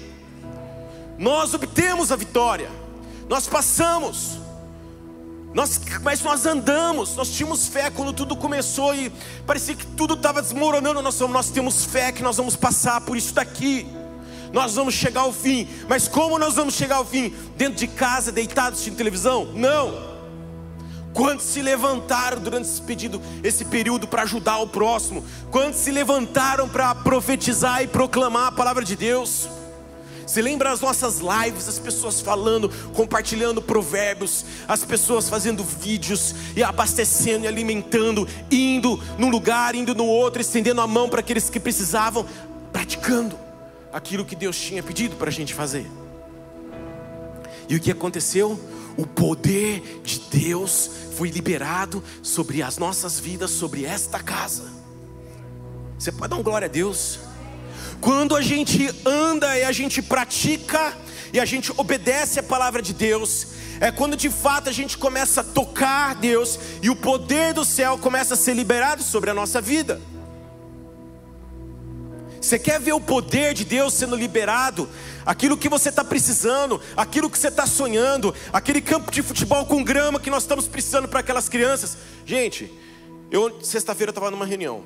Nós 1.17 1.53
obtemos 1.53 2.11
a 2.11 2.15
vitória. 2.15 2.69
Nós 3.27 3.47
passamos. 3.47 4.39
Nós, 5.53 5.81
mas 6.03 6.21
nós 6.21 6.45
andamos, 6.45 7.15
nós 7.15 7.31
tínhamos 7.31 7.67
fé 7.67 7.89
quando 7.89 8.13
tudo 8.13 8.35
começou 8.35 8.93
e 8.93 9.11
parecia 9.47 9.75
que 9.75 9.85
tudo 9.85 10.13
estava 10.13 10.41
desmoronando. 10.41 11.01
Nós, 11.01 11.19
nós 11.21 11.49
temos 11.49 11.85
fé 11.85 12.11
que 12.11 12.21
nós 12.21 12.37
vamos 12.37 12.55
passar 12.55 13.01
por 13.01 13.17
isso 13.17 13.33
daqui. 13.33 13.87
Nós 14.51 14.75
vamos 14.75 14.93
chegar 14.93 15.21
ao 15.21 15.33
fim. 15.33 15.67
Mas 15.87 16.07
como 16.07 16.39
nós 16.39 16.55
vamos 16.55 16.73
chegar 16.73 16.97
ao 16.97 17.05
fim? 17.05 17.33
Dentro 17.55 17.75
de 17.75 17.87
casa, 17.87 18.31
deitados 18.31 18.79
assistindo 18.79 18.97
televisão? 18.97 19.45
Não. 19.53 20.09
Quantos 21.13 21.45
se 21.45 21.61
levantaram 21.61 22.39
durante 22.39 22.67
esse 22.67 22.81
pedido, 22.81 23.21
esse 23.43 23.65
período 23.65 24.07
para 24.07 24.23
ajudar 24.23 24.57
o 24.59 24.67
próximo? 24.67 25.23
Quantos 25.51 25.79
se 25.79 25.91
levantaram 25.91 26.69
para 26.69 26.93
profetizar 26.95 27.83
e 27.83 27.87
proclamar 27.87 28.47
a 28.47 28.51
palavra 28.51 28.83
de 28.83 28.95
Deus? 28.95 29.49
Se 30.25 30.43
lembra 30.43 30.71
as 30.71 30.79
nossas 30.79 31.19
lives, 31.19 31.67
as 31.67 31.79
pessoas 31.79 32.21
falando, 32.21 32.69
compartilhando 32.93 33.63
provérbios, 33.63 34.45
as 34.67 34.85
pessoas 34.85 35.27
fazendo 35.27 35.63
vídeos 35.63 36.35
e 36.55 36.61
abastecendo 36.61 37.45
e 37.45 37.47
alimentando, 37.47 38.27
indo 38.51 39.01
num 39.17 39.31
lugar, 39.31 39.73
indo 39.73 39.95
no 39.95 40.05
outro, 40.05 40.39
estendendo 40.39 40.81
a 40.81 40.87
mão 40.87 41.09
para 41.09 41.21
aqueles 41.21 41.49
que 41.49 41.59
precisavam, 41.59 42.27
praticando 42.71 43.48
aquilo 43.91 44.25
que 44.25 44.35
Deus 44.35 44.59
tinha 44.59 44.83
pedido 44.83 45.15
para 45.15 45.29
a 45.29 45.31
gente 45.31 45.53
fazer. 45.53 45.85
E 47.67 47.75
o 47.75 47.79
que 47.79 47.91
aconteceu? 47.91 48.59
O 48.97 49.05
poder 49.05 50.01
de 50.03 50.19
Deus 50.31 50.89
foi 51.15 51.29
liberado 51.29 52.03
sobre 52.23 52.63
as 52.63 52.77
nossas 52.77 53.19
vidas, 53.19 53.51
sobre 53.51 53.85
esta 53.85 54.19
casa. 54.19 54.71
Você 55.97 56.11
pode 56.11 56.29
dar 56.29 56.37
um 56.37 56.43
glória 56.43 56.65
a 56.65 56.69
Deus? 56.69 57.19
Quando 58.01 58.35
a 58.35 58.41
gente 58.41 58.89
anda 59.05 59.57
e 59.57 59.63
a 59.63 59.71
gente 59.71 60.01
pratica 60.01 60.97
e 61.33 61.39
a 61.39 61.45
gente 61.45 61.71
obedece 61.77 62.39
a 62.39 62.43
palavra 62.43 62.81
de 62.81 62.93
Deus, 62.93 63.47
é 63.79 63.91
quando 63.91 64.17
de 64.17 64.29
fato 64.29 64.69
a 64.69 64.71
gente 64.71 64.97
começa 64.97 65.41
a 65.41 65.43
tocar 65.43 66.15
Deus 66.15 66.59
e 66.81 66.89
o 66.89 66.95
poder 66.95 67.53
do 67.53 67.63
céu 67.63 67.97
começa 67.97 68.33
a 68.33 68.37
ser 68.37 68.53
liberado 68.53 69.03
sobre 69.03 69.29
a 69.29 69.33
nossa 69.33 69.61
vida. 69.61 70.01
Você 72.41 72.57
quer 72.57 72.79
ver 72.79 72.93
o 72.93 73.01
poder 73.01 73.53
de 73.53 73.65
Deus 73.65 73.93
sendo 73.93 74.15
liberado? 74.15 74.87
Aquilo 75.25 75.57
que 75.57 75.67
você 75.67 75.89
está 75.89 76.03
precisando, 76.03 76.81
aquilo 76.95 77.29
que 77.29 77.37
você 77.37 77.49
está 77.49 77.67
sonhando, 77.67 78.33
aquele 78.53 78.81
campo 78.81 79.11
de 79.11 79.21
futebol 79.21 79.65
com 79.65 79.83
grama 79.83 80.19
que 80.19 80.29
nós 80.29 80.43
estamos 80.43 80.67
precisando 80.67 81.07
para 81.07 81.19
aquelas 81.19 81.49
crianças. 81.49 81.97
Gente, 82.25 82.71
eu 83.29 83.61
sexta-feira 83.61 84.11
estava 84.11 84.31
numa 84.31 84.45
reunião 84.45 84.83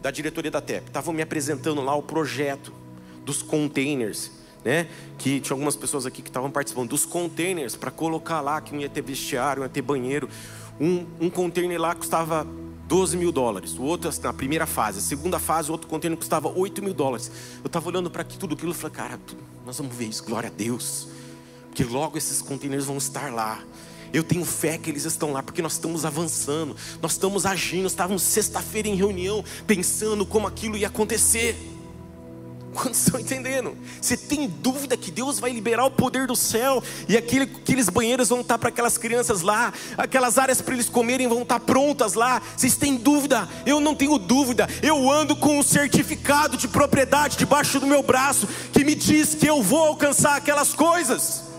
da 0.00 0.10
diretoria 0.10 0.50
da 0.50 0.60
TEP, 0.60 0.86
estavam 0.86 1.12
me 1.12 1.20
apresentando 1.20 1.82
lá 1.82 1.94
o 1.94 2.02
projeto 2.02 2.72
dos 3.24 3.42
containers, 3.42 4.30
né? 4.64 4.88
Que 5.18 5.40
tinha 5.40 5.54
algumas 5.54 5.76
pessoas 5.76 6.06
aqui 6.06 6.22
que 6.22 6.30
estavam 6.30 6.50
participando 6.50 6.88
dos 6.88 7.04
containers 7.04 7.76
para 7.76 7.90
colocar 7.90 8.40
lá 8.40 8.60
que 8.60 8.72
não 8.72 8.80
ia 8.80 8.88
ter 8.88 9.02
vestiário, 9.02 9.60
não 9.60 9.66
ia 9.66 9.70
ter 9.72 9.82
banheiro. 9.82 10.28
Um, 10.80 11.06
um 11.20 11.28
container 11.28 11.78
lá 11.78 11.94
custava 11.94 12.46
12 12.90 13.16
mil 13.16 13.30
dólares. 13.30 13.78
O 13.78 13.82
outro, 13.84 14.10
na 14.20 14.32
primeira 14.32 14.66
fase. 14.66 14.98
A 14.98 15.00
segunda 15.00 15.38
fase, 15.38 15.68
o 15.68 15.72
outro 15.72 15.86
container 15.86 16.18
custava 16.18 16.48
8 16.48 16.82
mil 16.82 16.92
dólares. 16.92 17.30
Eu 17.62 17.68
estava 17.68 17.88
olhando 17.88 18.10
para 18.10 18.24
tudo 18.24 18.54
aquilo 18.56 18.72
e 18.72 18.74
falei, 18.74 18.96
cara, 18.96 19.20
nós 19.64 19.78
vamos 19.78 19.94
ver 19.94 20.06
isso, 20.06 20.24
glória 20.24 20.48
a 20.48 20.52
Deus. 20.52 21.06
Porque 21.68 21.84
logo 21.84 22.18
esses 22.18 22.42
containers 22.42 22.86
vão 22.86 22.96
estar 22.96 23.32
lá. 23.32 23.62
Eu 24.12 24.24
tenho 24.24 24.44
fé 24.44 24.76
que 24.76 24.90
eles 24.90 25.04
estão 25.04 25.30
lá, 25.30 25.40
porque 25.40 25.62
nós 25.62 25.74
estamos 25.74 26.04
avançando, 26.04 26.74
nós 27.00 27.12
estamos 27.12 27.46
agindo. 27.46 27.86
Estávamos 27.86 28.24
sexta-feira 28.24 28.88
em 28.88 28.96
reunião, 28.96 29.44
pensando 29.68 30.26
como 30.26 30.48
aquilo 30.48 30.76
ia 30.76 30.88
acontecer. 30.88 31.56
Quantos 32.72 33.00
estão 33.00 33.18
entendendo? 33.18 33.76
Você 34.00 34.16
tem 34.16 34.46
dúvida 34.46 34.96
que 34.96 35.10
Deus 35.10 35.40
vai 35.40 35.50
liberar 35.50 35.84
o 35.84 35.90
poder 35.90 36.26
do 36.28 36.36
céu 36.36 36.82
e 37.08 37.16
aquele, 37.16 37.44
aqueles 37.44 37.88
banheiros 37.88 38.28
vão 38.28 38.42
estar 38.42 38.58
para 38.58 38.68
aquelas 38.68 38.96
crianças 38.96 39.42
lá, 39.42 39.72
aquelas 39.98 40.38
áreas 40.38 40.62
para 40.62 40.74
eles 40.74 40.88
comerem 40.88 41.26
vão 41.26 41.42
estar 41.42 41.58
prontas 41.60 42.14
lá. 42.14 42.40
Vocês 42.56 42.76
têm 42.76 42.96
dúvida? 42.96 43.48
Eu 43.66 43.80
não 43.80 43.94
tenho 43.94 44.16
dúvida. 44.18 44.68
Eu 44.82 45.10
ando 45.10 45.34
com 45.34 45.58
um 45.58 45.62
certificado 45.62 46.56
de 46.56 46.68
propriedade 46.68 47.36
debaixo 47.36 47.80
do 47.80 47.86
meu 47.86 48.02
braço 48.02 48.46
que 48.72 48.84
me 48.84 48.94
diz 48.94 49.34
que 49.34 49.48
eu 49.48 49.62
vou 49.62 49.88
alcançar 49.88 50.36
aquelas 50.36 50.72
coisas. 50.72 51.50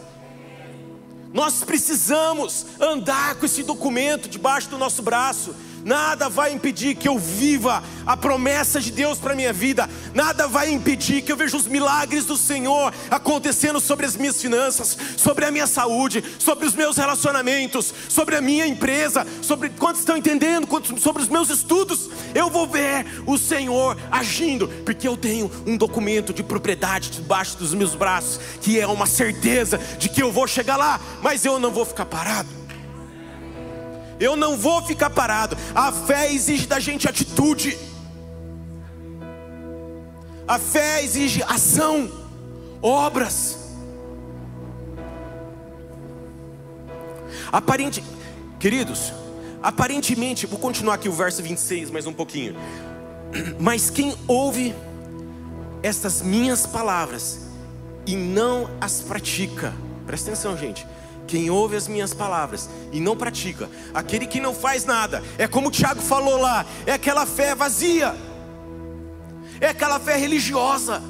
Nós 1.34 1.63
precisamos 1.63 2.65
andar 2.80 3.36
com 3.36 3.46
esse 3.46 3.63
documento 3.63 4.30
debaixo 4.30 4.70
do 4.70 4.77
nosso 4.77 5.01
braço. 5.01 5.56
Nada 5.84 6.30
vai 6.30 6.54
impedir 6.54 6.96
que 6.96 7.08
eu 7.08 7.18
viva 7.18 7.84
a 8.06 8.16
promessa 8.16 8.80
de 8.80 8.92
Deus 8.92 9.18
para 9.18 9.36
minha 9.36 9.54
vida. 9.54 9.90
Nada 10.14 10.48
vai 10.48 10.72
impedir 10.72 11.22
que 11.22 11.32
eu 11.32 11.38
veja 11.38 11.58
os 11.58 11.68
milagres 11.68 12.26
do 12.26 12.38
Senhor 12.38 12.94
acontecendo 13.10 13.80
sobre 13.80 14.06
as 14.06 14.16
minhas 14.16 14.42
finanças, 14.42 14.98
sobre 15.18 15.46
a 15.46 15.52
minha 15.52 15.68
saúde, 15.68 16.24
sobre 16.40 16.66
os 16.66 16.76
meus 16.76 16.98
relacionamentos, 16.98 17.94
sobre 18.10 18.36
a 18.36 18.42
minha 18.42 18.68
empresa, 18.68 19.26
sobre 19.42 19.70
quantos 19.70 20.02
estão 20.02 20.18
entendendo, 20.18 20.68
sobre 21.00 21.24
os 21.24 21.30
meus 21.30 21.50
estudos. 21.50 22.10
Eu 22.34 22.50
vou 22.50 22.68
ver 22.68 23.06
o 23.26 23.38
Senhor 23.38 23.98
agindo, 24.12 24.68
porque 24.86 25.08
eu 25.08 25.18
tenho 25.18 25.52
um 25.66 25.78
documento 25.78 26.34
de 26.34 26.44
propriedade 26.44 27.10
debaixo 27.10 27.58
dos 27.58 27.74
meus 27.74 27.96
braços, 27.96 28.40
que 28.62 28.80
é 28.80 28.88
uma 28.88 29.06
certeza 29.06 29.80
de 29.98 30.10
que 30.10 30.22
eu 30.22 30.32
vou 30.32 30.48
chegar 30.48 30.78
lá, 30.78 31.00
mas 31.22 31.46
eu 31.46 31.60
não 31.60 31.72
vou 31.72 31.86
ficar 31.86 32.06
parado. 32.06 32.61
Eu 34.22 34.36
não 34.36 34.56
vou 34.56 34.84
ficar 34.84 35.10
parado. 35.10 35.58
A 35.74 35.92
fé 35.92 36.32
exige 36.32 36.68
da 36.68 36.80
gente 36.80 37.10
atitude. 37.10 37.75
A 40.48 40.60
fé 40.60 41.04
exige 41.04 41.42
ação, 41.42 42.08
obras. 42.84 43.58
Aparente, 47.51 48.04
queridos, 48.60 49.12
aparentemente, 49.63 50.46
vou 50.46 50.60
continuar 50.60 50.94
aqui 50.96 51.10
o 51.10 51.14
verso 51.14 51.42
26 51.42 51.90
mais 51.90 52.05
um 52.05 52.14
pouquinho. 52.14 52.55
Mas 53.60 53.90
quem 53.90 54.16
ouve 54.27 54.75
estas 55.81 56.22
minhas 56.22 56.68
palavras 56.68 57.48
e 58.05 58.16
não 58.16 58.70
as 58.79 59.01
pratica, 59.01 59.74
presta 60.05 60.29
atenção, 60.29 60.55
gente 60.55 60.86
quem 61.31 61.50
ouve 61.50 61.77
as 61.77 61.87
minhas 61.87 62.13
palavras 62.13 62.70
e 62.91 63.00
não 63.00 63.15
pratica, 63.15 63.70
aquele 63.94 64.27
que 64.27 64.41
não 64.41 64.53
faz 64.53 64.83
nada, 64.83 65.24
é 65.37 65.48
como 65.48 65.70
o 65.70 65.72
Tiago 65.72 66.01
falou 66.01 66.37
lá, 66.37 66.65
é 66.85 66.91
aquela 66.91 67.25
fé 67.25 67.55
vazia, 67.55 68.13
é 69.61 69.70
aquela 69.70 69.98
fé 69.98 70.17
religiosa. 70.17 71.01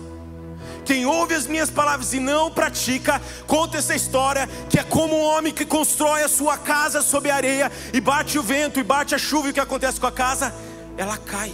Quem 0.86 1.08
ouve 1.08 1.34
as 1.34 1.48
minhas 1.48 1.72
palavras 1.72 2.14
e 2.14 2.20
não 2.20 2.52
pratica, 2.52 3.20
conta 3.48 3.80
essa 3.80 3.96
história 3.96 4.48
que 4.70 4.78
é 4.78 4.84
como 4.84 5.16
um 5.16 5.24
homem 5.24 5.52
que 5.52 5.66
constrói 5.66 6.22
a 6.22 6.30
sua 6.30 6.56
casa 6.56 7.02
sob 7.02 7.28
areia 7.32 7.72
e 7.92 8.00
bate 8.00 8.38
o 8.38 8.44
vento 8.44 8.80
e 8.80 8.84
bate 8.84 9.16
a 9.16 9.18
chuva 9.18 9.48
e 9.48 9.50
o 9.50 9.54
que 9.56 9.60
acontece 9.60 10.00
com 10.00 10.06
a 10.06 10.12
casa? 10.12 10.54
Ela 10.98 11.18
cai. 11.18 11.52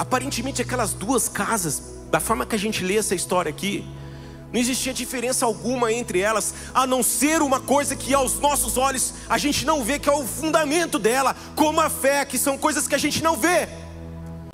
Aparentemente 0.00 0.62
aquelas 0.62 0.94
duas 0.94 1.28
casas 1.28 1.82
da 2.10 2.18
forma 2.18 2.46
que 2.46 2.54
a 2.54 2.58
gente 2.58 2.82
lê 2.82 2.96
essa 2.96 3.14
história 3.14 3.50
aqui, 3.50 3.84
não 4.50 4.58
existia 4.58 4.94
diferença 4.94 5.44
alguma 5.44 5.92
entre 5.92 6.20
elas, 6.20 6.54
a 6.74 6.86
não 6.86 7.02
ser 7.02 7.42
uma 7.42 7.60
coisa 7.60 7.94
que 7.94 8.14
aos 8.14 8.40
nossos 8.40 8.78
olhos 8.78 9.12
a 9.28 9.36
gente 9.36 9.66
não 9.66 9.84
vê, 9.84 9.98
que 9.98 10.08
é 10.08 10.12
o 10.12 10.26
fundamento 10.26 10.98
dela, 10.98 11.36
como 11.54 11.82
a 11.82 11.90
fé, 11.90 12.24
que 12.24 12.38
são 12.38 12.56
coisas 12.56 12.88
que 12.88 12.94
a 12.94 12.98
gente 12.98 13.22
não 13.22 13.36
vê. 13.36 13.68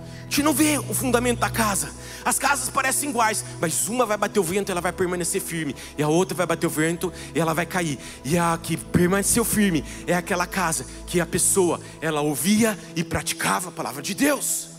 A 0.01 0.23
gente 0.25 0.43
não 0.43 0.53
vê 0.53 0.79
o 0.79 0.93
fundamento 0.93 1.39
da 1.39 1.49
casa. 1.49 1.91
As 2.25 2.41
casas 2.41 2.69
parecem 2.69 3.11
iguais, 3.11 3.45
mas 3.61 3.87
uma 3.87 4.05
vai 4.05 4.17
bater 4.17 4.41
o 4.41 4.43
vento 4.43 4.71
e 4.71 4.73
ela 4.73 4.81
vai 4.81 4.93
permanecer 4.93 5.41
firme, 5.41 5.77
e 5.97 6.03
a 6.03 6.09
outra 6.09 6.37
vai 6.37 6.47
bater 6.47 6.67
o 6.67 6.71
vento 6.71 7.13
e 7.33 7.39
ela 7.39 7.55
vai 7.55 7.67
cair. 7.67 8.01
E 8.25 8.37
a 8.37 8.59
que 8.61 8.77
permaneceu 8.77 9.45
firme 9.45 9.85
é 10.09 10.15
aquela 10.15 10.45
casa 10.45 10.85
que 11.07 11.21
a 11.21 11.25
pessoa 11.25 11.81
ela 12.01 12.21
ouvia 12.21 12.77
e 12.97 13.05
praticava 13.05 13.69
a 13.69 13.73
palavra 13.73 14.03
de 14.03 14.13
Deus. 14.13 14.75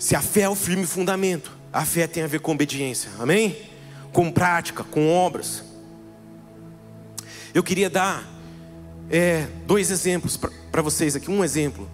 Se 0.00 0.16
a 0.16 0.22
fé 0.22 0.40
é 0.40 0.48
o 0.48 0.54
firme 0.54 0.86
fundamento, 0.86 1.52
a 1.70 1.84
fé 1.84 2.06
tem 2.06 2.22
a 2.22 2.26
ver 2.26 2.40
com 2.40 2.52
obediência, 2.52 3.10
amém? 3.18 3.70
Com 4.14 4.32
prática, 4.32 4.82
com 4.82 5.12
obras. 5.12 5.62
Eu 7.52 7.62
queria 7.62 7.90
dar 7.90 8.26
é, 9.10 9.46
dois 9.66 9.90
exemplos 9.90 10.38
para 10.38 10.80
vocês 10.80 11.14
aqui. 11.14 11.30
Um 11.30 11.44
exemplo, 11.44 11.86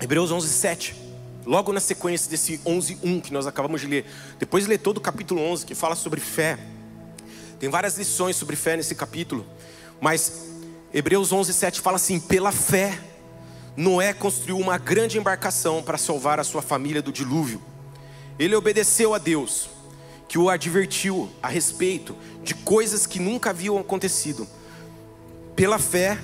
Hebreus 0.00 0.32
11, 0.32 0.48
7. 0.48 0.96
Logo 1.46 1.72
na 1.72 1.78
sequência 1.78 2.28
desse 2.28 2.60
11, 2.66 2.98
1 3.00 3.20
que 3.20 3.32
nós 3.32 3.46
acabamos 3.46 3.80
de 3.80 3.86
ler. 3.86 4.06
Depois 4.40 4.66
ler 4.66 4.78
todo 4.78 4.96
o 4.96 5.00
capítulo 5.00 5.40
11 5.40 5.64
que 5.64 5.74
fala 5.76 5.94
sobre 5.94 6.20
fé. 6.20 6.58
Tem 7.60 7.68
várias 7.68 7.96
lições 7.96 8.34
sobre 8.34 8.56
fé 8.56 8.76
nesse 8.76 8.96
capítulo. 8.96 9.46
Mas 10.00 10.48
Hebreus 10.92 11.30
11, 11.30 11.54
7 11.54 11.80
fala 11.80 11.94
assim: 11.94 12.18
pela 12.18 12.50
fé 12.50 12.98
Noé 13.78 14.12
construiu 14.12 14.58
uma 14.58 14.76
grande 14.76 15.18
embarcação 15.18 15.80
para 15.80 15.96
salvar 15.96 16.40
a 16.40 16.44
sua 16.44 16.60
família 16.60 17.00
do 17.00 17.12
dilúvio. 17.12 17.62
Ele 18.36 18.56
obedeceu 18.56 19.14
a 19.14 19.18
Deus, 19.18 19.70
que 20.26 20.36
o 20.36 20.50
advertiu 20.50 21.30
a 21.40 21.46
respeito 21.46 22.16
de 22.42 22.56
coisas 22.56 23.06
que 23.06 23.20
nunca 23.20 23.50
haviam 23.50 23.78
acontecido. 23.78 24.48
Pela 25.54 25.78
fé, 25.78 26.18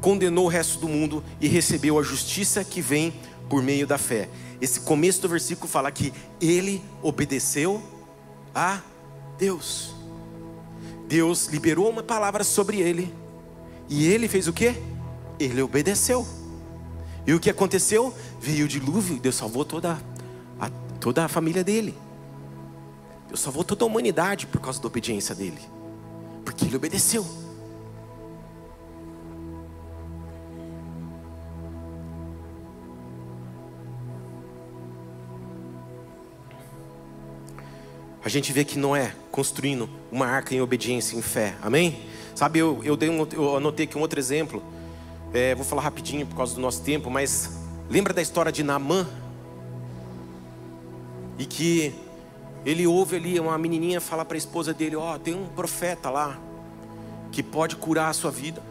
condenou 0.00 0.46
o 0.46 0.48
resto 0.48 0.78
do 0.78 0.88
mundo 0.88 1.22
e 1.38 1.46
recebeu 1.46 1.98
a 1.98 2.02
justiça 2.02 2.64
que 2.64 2.80
vem 2.80 3.12
por 3.50 3.62
meio 3.62 3.86
da 3.86 3.98
fé. 3.98 4.26
Esse 4.58 4.80
começo 4.80 5.20
do 5.20 5.28
versículo 5.28 5.68
fala 5.68 5.92
que 5.92 6.10
ele 6.40 6.82
obedeceu 7.02 7.82
a 8.54 8.80
Deus. 9.36 9.94
Deus 11.06 11.48
liberou 11.48 11.90
uma 11.90 12.02
palavra 12.02 12.42
sobre 12.42 12.80
ele 12.80 13.14
e 13.90 14.06
ele 14.06 14.26
fez 14.26 14.48
o 14.48 14.54
que? 14.54 14.74
Ele 15.38 15.60
obedeceu. 15.60 16.37
E 17.28 17.34
o 17.34 17.38
que 17.38 17.50
aconteceu? 17.50 18.14
Veio 18.40 18.64
o 18.64 18.68
dilúvio 18.68 19.16
e 19.16 19.20
Deus 19.20 19.34
salvou 19.34 19.62
toda 19.62 19.98
a, 20.58 20.70
toda 20.98 21.26
a 21.26 21.28
família 21.28 21.62
dele. 21.62 21.94
Deus 23.26 23.40
salvou 23.40 23.62
toda 23.62 23.84
a 23.84 23.86
humanidade 23.86 24.46
por 24.46 24.62
causa 24.62 24.80
da 24.80 24.86
obediência 24.86 25.34
dele. 25.34 25.60
Porque 26.42 26.64
ele 26.64 26.74
obedeceu. 26.74 27.26
A 38.24 38.28
gente 38.30 38.54
vê 38.54 38.64
que 38.64 38.78
Noé 38.78 39.14
construindo 39.30 39.86
uma 40.10 40.26
arca 40.26 40.54
em 40.54 40.62
obediência, 40.62 41.14
em 41.14 41.20
fé. 41.20 41.56
Amém? 41.60 42.06
Sabe, 42.34 42.58
eu, 42.58 42.80
eu, 42.82 42.96
dei 42.96 43.10
um, 43.10 43.28
eu 43.34 43.58
anotei 43.58 43.84
aqui 43.84 43.98
um 43.98 44.00
outro 44.00 44.18
exemplo 44.18 44.62
é, 45.32 45.54
vou 45.54 45.64
falar 45.64 45.82
rapidinho 45.82 46.26
por 46.26 46.36
causa 46.36 46.54
do 46.54 46.60
nosso 46.60 46.82
tempo, 46.82 47.10
mas 47.10 47.58
lembra 47.88 48.14
da 48.14 48.22
história 48.22 48.50
de 48.50 48.62
Naamã? 48.62 49.06
E 51.38 51.44
que 51.44 51.94
ele 52.64 52.86
ouve 52.86 53.16
ali 53.16 53.38
uma 53.38 53.56
menininha 53.56 54.00
falar 54.00 54.24
para 54.24 54.36
a 54.36 54.38
esposa 54.38 54.72
dele: 54.72 54.96
Ó, 54.96 55.14
oh, 55.14 55.18
tem 55.18 55.34
um 55.34 55.46
profeta 55.46 56.10
lá. 56.10 56.38
que 57.30 57.42
pode 57.42 57.76
curar 57.76 58.08
a 58.08 58.12
sua 58.12 58.30
vida. 58.30 58.62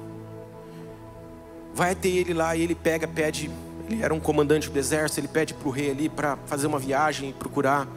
Vai 1.73 1.93
ter 1.93 2.09
ele 2.09 2.33
lá 2.33 2.55
e 2.55 2.63
ele 2.63 2.73
pega, 2.73 3.07
pede. 3.07 3.51
Ele 3.87 4.01
era 4.01 4.13
um 4.13 4.19
comandante 4.19 4.69
do 4.69 4.77
exército, 4.77 5.19
ele 5.21 5.27
pede 5.27 5.53
para 5.53 5.67
o 5.67 5.71
rei 5.71 5.91
ali 5.91 6.09
para 6.09 6.37
fazer 6.47 6.67
uma 6.67 6.79
viagem 6.79 7.29
e 7.29 7.33
procurar. 7.33 7.87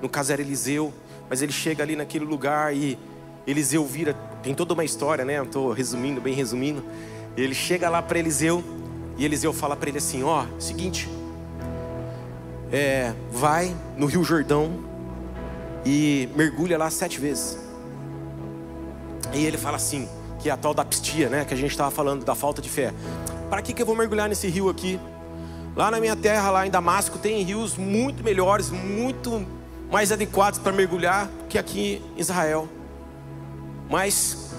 No 0.00 0.08
caso 0.08 0.32
era 0.32 0.40
Eliseu, 0.40 0.92
mas 1.28 1.42
ele 1.42 1.52
chega 1.52 1.82
ali 1.82 1.94
naquele 1.94 2.24
lugar 2.24 2.74
e 2.74 2.98
Eliseu 3.46 3.84
vira. 3.84 4.14
Tem 4.42 4.54
toda 4.54 4.72
uma 4.72 4.84
história, 4.84 5.24
né? 5.24 5.42
Estou 5.42 5.72
resumindo, 5.72 6.20
bem 6.20 6.34
resumindo. 6.34 6.82
Ele 7.42 7.54
chega 7.54 7.88
lá 7.88 8.02
para 8.02 8.18
Eliseu 8.18 8.64
e 9.16 9.24
Eliseu 9.24 9.52
fala 9.52 9.76
para 9.76 9.88
ele 9.88 9.98
assim: 9.98 10.24
Ó, 10.24 10.44
oh, 10.44 10.60
seguinte, 10.60 11.08
é, 12.72 13.12
vai 13.30 13.74
no 13.96 14.06
Rio 14.06 14.24
Jordão 14.24 14.84
e 15.86 16.28
mergulha 16.34 16.76
lá 16.76 16.90
sete 16.90 17.20
vezes. 17.20 17.58
E 19.32 19.44
ele 19.44 19.56
fala 19.56 19.76
assim, 19.76 20.08
que 20.40 20.48
é 20.48 20.52
a 20.52 20.56
tal 20.56 20.74
da 20.74 20.84
pistia, 20.84 21.28
né? 21.28 21.44
Que 21.44 21.54
a 21.54 21.56
gente 21.56 21.70
estava 21.70 21.90
falando 21.90 22.24
da 22.24 22.34
falta 22.34 22.60
de 22.60 22.68
fé. 22.68 22.92
Para 23.48 23.62
que, 23.62 23.72
que 23.72 23.80
eu 23.80 23.86
vou 23.86 23.94
mergulhar 23.94 24.28
nesse 24.28 24.48
rio 24.48 24.68
aqui? 24.68 24.98
Lá 25.76 25.90
na 25.90 26.00
minha 26.00 26.16
terra, 26.16 26.50
lá 26.50 26.66
em 26.66 26.70
Damasco, 26.70 27.18
tem 27.18 27.42
rios 27.42 27.76
muito 27.76 28.24
melhores, 28.24 28.70
muito 28.70 29.46
mais 29.92 30.10
adequados 30.10 30.58
para 30.58 30.72
mergulhar 30.72 31.30
que 31.48 31.56
aqui 31.56 32.02
em 32.16 32.20
Israel. 32.20 32.68
Mas, 33.88 34.50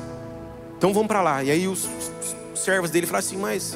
então 0.77 0.93
vamos 0.93 1.07
para 1.07 1.21
lá. 1.21 1.43
E 1.43 1.51
aí 1.51 1.67
os, 1.67 1.83
os 1.83 2.38
servos 2.59 2.89
dele 2.89 3.07
falaram 3.07 3.25
assim: 3.25 3.37
Mas, 3.37 3.75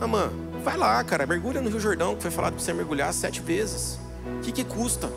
mamã, 0.00 0.30
vai 0.62 0.76
lá, 0.76 1.02
cara, 1.04 1.26
mergulha 1.26 1.60
no 1.60 1.68
Rio 1.68 1.80
Jordão, 1.80 2.16
que 2.16 2.22
foi 2.22 2.30
falado 2.30 2.54
para 2.54 2.62
você 2.62 2.72
mergulhar 2.72 3.12
sete 3.12 3.40
vezes. 3.40 3.98
O 4.38 4.40
que, 4.40 4.52
que 4.52 4.64
custa? 4.64 5.10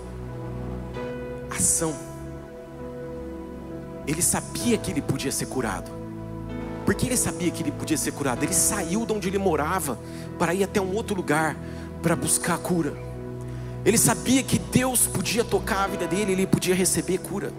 Ação. 1.49 1.95
Ele 4.07 4.21
sabia 4.21 4.77
que 4.77 4.91
ele 4.91 5.01
podia 5.01 5.31
ser 5.31 5.47
curado. 5.47 5.89
Por 6.85 6.93
que 6.93 7.07
ele 7.07 7.17
sabia 7.17 7.49
que 7.49 7.63
ele 7.63 7.71
podia 7.71 7.97
ser 7.97 8.11
curado? 8.11 8.43
Ele 8.43 8.53
saiu 8.53 9.05
de 9.05 9.13
onde 9.13 9.27
ele 9.27 9.39
morava 9.39 9.97
para 10.37 10.53
ir 10.53 10.63
até 10.63 10.79
um 10.79 10.93
outro 10.95 11.15
lugar 11.15 11.57
para 12.03 12.15
buscar 12.15 12.59
cura. 12.59 12.93
Ele 13.83 13.97
sabia 13.97 14.43
que 14.43 14.59
Deus 14.59 15.07
podia 15.07 15.43
tocar 15.43 15.83
a 15.83 15.87
vida 15.87 16.07
dele, 16.07 16.33
ele 16.33 16.45
podia 16.45 16.75
receber 16.75 17.17
cura. 17.17 17.51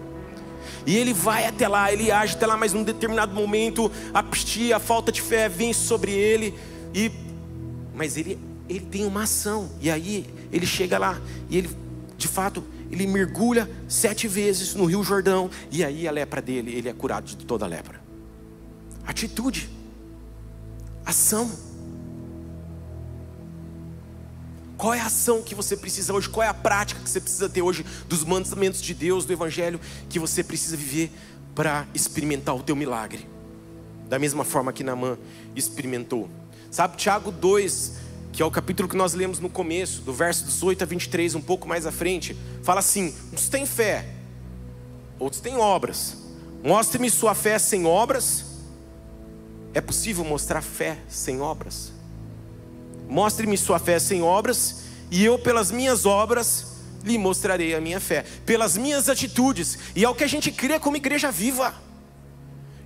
E 0.85 0.95
ele 0.95 1.13
vai 1.13 1.45
até 1.45 1.67
lá, 1.67 1.91
ele 1.91 2.11
age 2.11 2.35
até 2.35 2.45
lá, 2.45 2.57
mas 2.57 2.73
num 2.73 2.83
determinado 2.83 3.33
momento 3.33 3.91
a 4.13 4.21
pistia, 4.23 4.77
a 4.77 4.79
falta 4.79 5.11
de 5.11 5.21
fé 5.21 5.47
vem 5.49 5.73
sobre 5.73 6.11
ele 6.11 6.53
e 6.93 7.11
mas 7.95 8.17
ele 8.17 8.39
ele 8.69 8.81
tem 8.81 9.05
uma 9.05 9.23
ação. 9.23 9.69
E 9.79 9.89
aí 9.89 10.25
ele 10.51 10.65
chega 10.65 10.97
lá 10.97 11.19
e 11.49 11.57
ele 11.57 11.69
de 12.17 12.27
fato 12.27 12.63
ele 12.91 13.05
mergulha 13.05 13.69
sete 13.87 14.27
vezes 14.27 14.73
no 14.73 14.85
Rio 14.85 15.03
Jordão, 15.03 15.49
e 15.71 15.83
aí 15.83 16.07
a 16.07 16.11
lepra 16.11 16.41
dele, 16.41 16.73
ele 16.73 16.87
é 16.87 16.93
curado 16.93 17.25
de 17.25 17.35
toda 17.45 17.65
a 17.65 17.67
lepra. 17.67 18.01
Atitude, 19.05 19.69
ação. 21.05 21.66
Qual 24.77 24.93
é 24.93 24.99
a 24.99 25.07
ação 25.07 25.41
que 25.41 25.55
você 25.55 25.75
precisa 25.75 26.13
hoje? 26.13 26.29
Qual 26.29 26.43
é 26.43 26.47
a 26.47 26.53
prática 26.53 27.01
que 27.01 27.09
você 27.09 27.19
precisa 27.19 27.49
ter 27.49 27.63
hoje 27.63 27.83
dos 28.07 28.23
mandamentos 28.23 28.79
de 28.79 28.93
Deus, 28.93 29.25
do 29.25 29.33
Evangelho, 29.33 29.81
que 30.07 30.19
você 30.19 30.43
precisa 30.43 30.77
viver 30.77 31.11
para 31.55 31.87
experimentar 31.95 32.55
o 32.55 32.61
teu 32.61 32.75
milagre? 32.75 33.27
Da 34.07 34.19
mesma 34.19 34.43
forma 34.43 34.71
que 34.71 34.83
Naamã 34.83 35.17
experimentou. 35.55 36.29
Sabe, 36.69 36.95
Tiago 36.95 37.31
2, 37.31 37.93
que 38.31 38.43
é 38.43 38.45
o 38.45 38.51
capítulo 38.51 38.87
que 38.87 38.95
nós 38.95 39.15
lemos 39.15 39.39
no 39.39 39.49
começo, 39.49 40.01
do 40.01 40.13
verso 40.13 40.45
18 40.45 40.83
a 40.83 40.85
23, 40.85 41.33
um 41.33 41.41
pouco 41.41 41.67
mais 41.67 41.87
à 41.87 41.91
frente, 41.91 42.37
fala 42.61 42.79
assim: 42.79 43.15
uns 43.33 43.49
têm 43.49 43.65
fé, 43.65 44.05
outros 45.17 45.41
têm 45.41 45.57
obras. 45.57 46.17
Mostre-me 46.63 47.09
sua 47.09 47.33
fé 47.33 47.57
sem 47.57 47.85
obras. 47.87 48.45
É 49.73 49.81
possível 49.81 50.23
mostrar 50.23 50.61
fé 50.61 50.99
sem 51.07 51.41
obras? 51.41 51.96
Mostre-me 53.07 53.57
sua 53.57 53.79
fé 53.79 53.99
sem 53.99 54.21
obras, 54.21 54.83
e 55.09 55.23
eu, 55.23 55.39
pelas 55.39 55.71
minhas 55.71 56.05
obras, 56.05 56.77
lhe 57.03 57.17
mostrarei 57.17 57.73
a 57.73 57.81
minha 57.81 57.99
fé, 57.99 58.23
pelas 58.45 58.75
minhas 58.75 59.09
atitudes, 59.09 59.77
e 59.95 60.03
é 60.03 60.09
o 60.09 60.15
que 60.15 60.23
a 60.23 60.27
gente 60.27 60.51
crê 60.51 60.79
como 60.79 60.97
igreja 60.97 61.31
viva. 61.31 61.73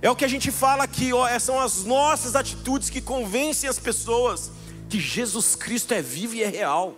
É 0.00 0.10
o 0.10 0.16
que 0.16 0.24
a 0.24 0.28
gente 0.28 0.50
fala 0.50 0.84
aqui, 0.84 1.12
ó, 1.12 1.26
são 1.38 1.60
as 1.60 1.84
nossas 1.84 2.34
atitudes 2.34 2.90
que 2.90 3.00
convencem 3.00 3.68
as 3.68 3.78
pessoas 3.78 4.50
que 4.88 4.98
Jesus 4.98 5.54
Cristo 5.54 5.94
é 5.94 6.02
vivo 6.02 6.34
e 6.34 6.42
é 6.42 6.48
real. 6.48 6.96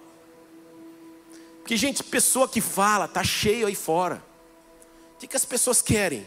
Porque, 1.60 1.76
gente, 1.76 2.02
pessoa 2.02 2.48
que 2.48 2.60
fala, 2.60 3.06
tá 3.06 3.22
cheio 3.22 3.66
aí 3.66 3.74
fora. 3.74 4.22
O 5.14 5.18
que, 5.18 5.26
que 5.26 5.36
as 5.36 5.44
pessoas 5.44 5.80
querem? 5.80 6.26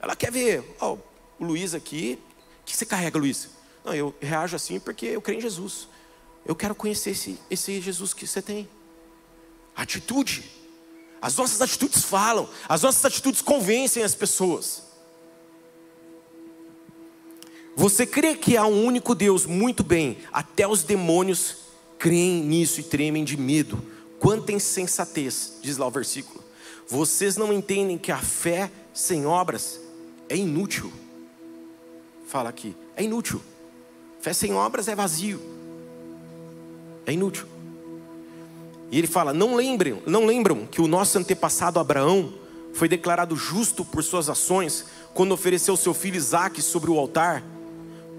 Ela 0.00 0.14
quer 0.14 0.30
ver, 0.30 0.76
ó, 0.80 0.96
o 1.38 1.44
Luiz 1.44 1.74
aqui, 1.74 2.18
o 2.60 2.64
que 2.64 2.76
você 2.76 2.84
carrega, 2.86 3.18
Luiz? 3.18 3.48
Não, 3.84 3.94
eu 3.94 4.14
reajo 4.20 4.54
assim 4.54 4.78
porque 4.78 5.06
eu 5.06 5.22
creio 5.22 5.38
em 5.38 5.42
Jesus. 5.42 5.88
Eu 6.46 6.54
quero 6.54 6.74
conhecer 6.74 7.10
esse, 7.10 7.38
esse 7.50 7.80
Jesus 7.80 8.14
que 8.14 8.26
você 8.26 8.40
tem. 8.40 8.68
Atitude. 9.74 10.44
As 11.20 11.36
nossas 11.36 11.60
atitudes 11.60 12.04
falam, 12.04 12.48
as 12.68 12.82
nossas 12.82 13.04
atitudes 13.04 13.42
convencem 13.42 14.02
as 14.02 14.14
pessoas. 14.14 14.84
Você 17.74 18.06
crê 18.06 18.34
que 18.36 18.56
há 18.56 18.64
um 18.64 18.84
único 18.84 19.14
Deus? 19.14 19.44
Muito 19.44 19.82
bem. 19.82 20.18
Até 20.32 20.68
os 20.68 20.82
demônios 20.82 21.56
creem 21.98 22.44
nisso 22.44 22.80
e 22.80 22.84
tremem 22.84 23.24
de 23.24 23.36
medo. 23.36 23.82
Quanta 24.20 24.52
insensatez, 24.52 25.58
diz 25.60 25.76
lá 25.76 25.86
o 25.86 25.90
versículo. 25.90 26.42
Vocês 26.86 27.36
não 27.36 27.52
entendem 27.52 27.98
que 27.98 28.12
a 28.12 28.18
fé 28.18 28.70
sem 28.94 29.26
obras 29.26 29.80
é 30.28 30.36
inútil. 30.36 30.92
Fala 32.26 32.48
aqui, 32.48 32.74
é 32.94 33.02
inútil. 33.02 33.42
Fé 34.20 34.32
sem 34.32 34.54
obras 34.54 34.86
é 34.88 34.94
vazio. 34.94 35.55
É 37.06 37.12
inútil. 37.12 37.46
E 38.90 38.98
ele 38.98 39.06
fala: 39.06 39.32
não 39.32 39.54
lembram, 39.54 40.02
não 40.06 40.26
lembram 40.26 40.66
que 40.66 40.80
o 40.80 40.86
nosso 40.86 41.18
antepassado 41.18 41.78
Abraão 41.78 42.32
foi 42.74 42.88
declarado 42.88 43.34
justo 43.36 43.84
por 43.84 44.02
suas 44.02 44.28
ações 44.28 44.84
quando 45.14 45.32
ofereceu 45.32 45.76
seu 45.76 45.94
filho 45.94 46.16
Isaque 46.16 46.60
sobre 46.60 46.90
o 46.90 46.98
altar? 46.98 47.42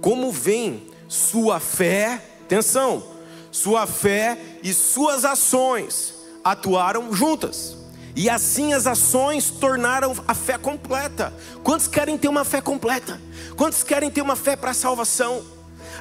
como 0.01 0.31
vem 0.31 0.87
sua 1.07 1.59
fé, 1.59 2.21
atenção, 2.43 3.03
sua 3.51 3.87
fé 3.87 4.37
e 4.63 4.73
suas 4.73 5.25
ações 5.25 6.13
atuaram 6.43 7.13
juntas. 7.13 7.75
E 8.15 8.29
assim 8.29 8.73
as 8.73 8.87
ações 8.87 9.51
tornaram 9.51 10.15
a 10.27 10.33
fé 10.33 10.57
completa. 10.57 11.33
Quantos 11.63 11.87
querem 11.87 12.17
ter 12.17 12.27
uma 12.27 12.43
fé 12.43 12.61
completa? 12.61 13.21
Quantos 13.55 13.83
querem 13.83 14.09
ter 14.09 14.21
uma 14.21 14.35
fé 14.35 14.55
para 14.55 14.71
a 14.71 14.73
salvação? 14.73 15.43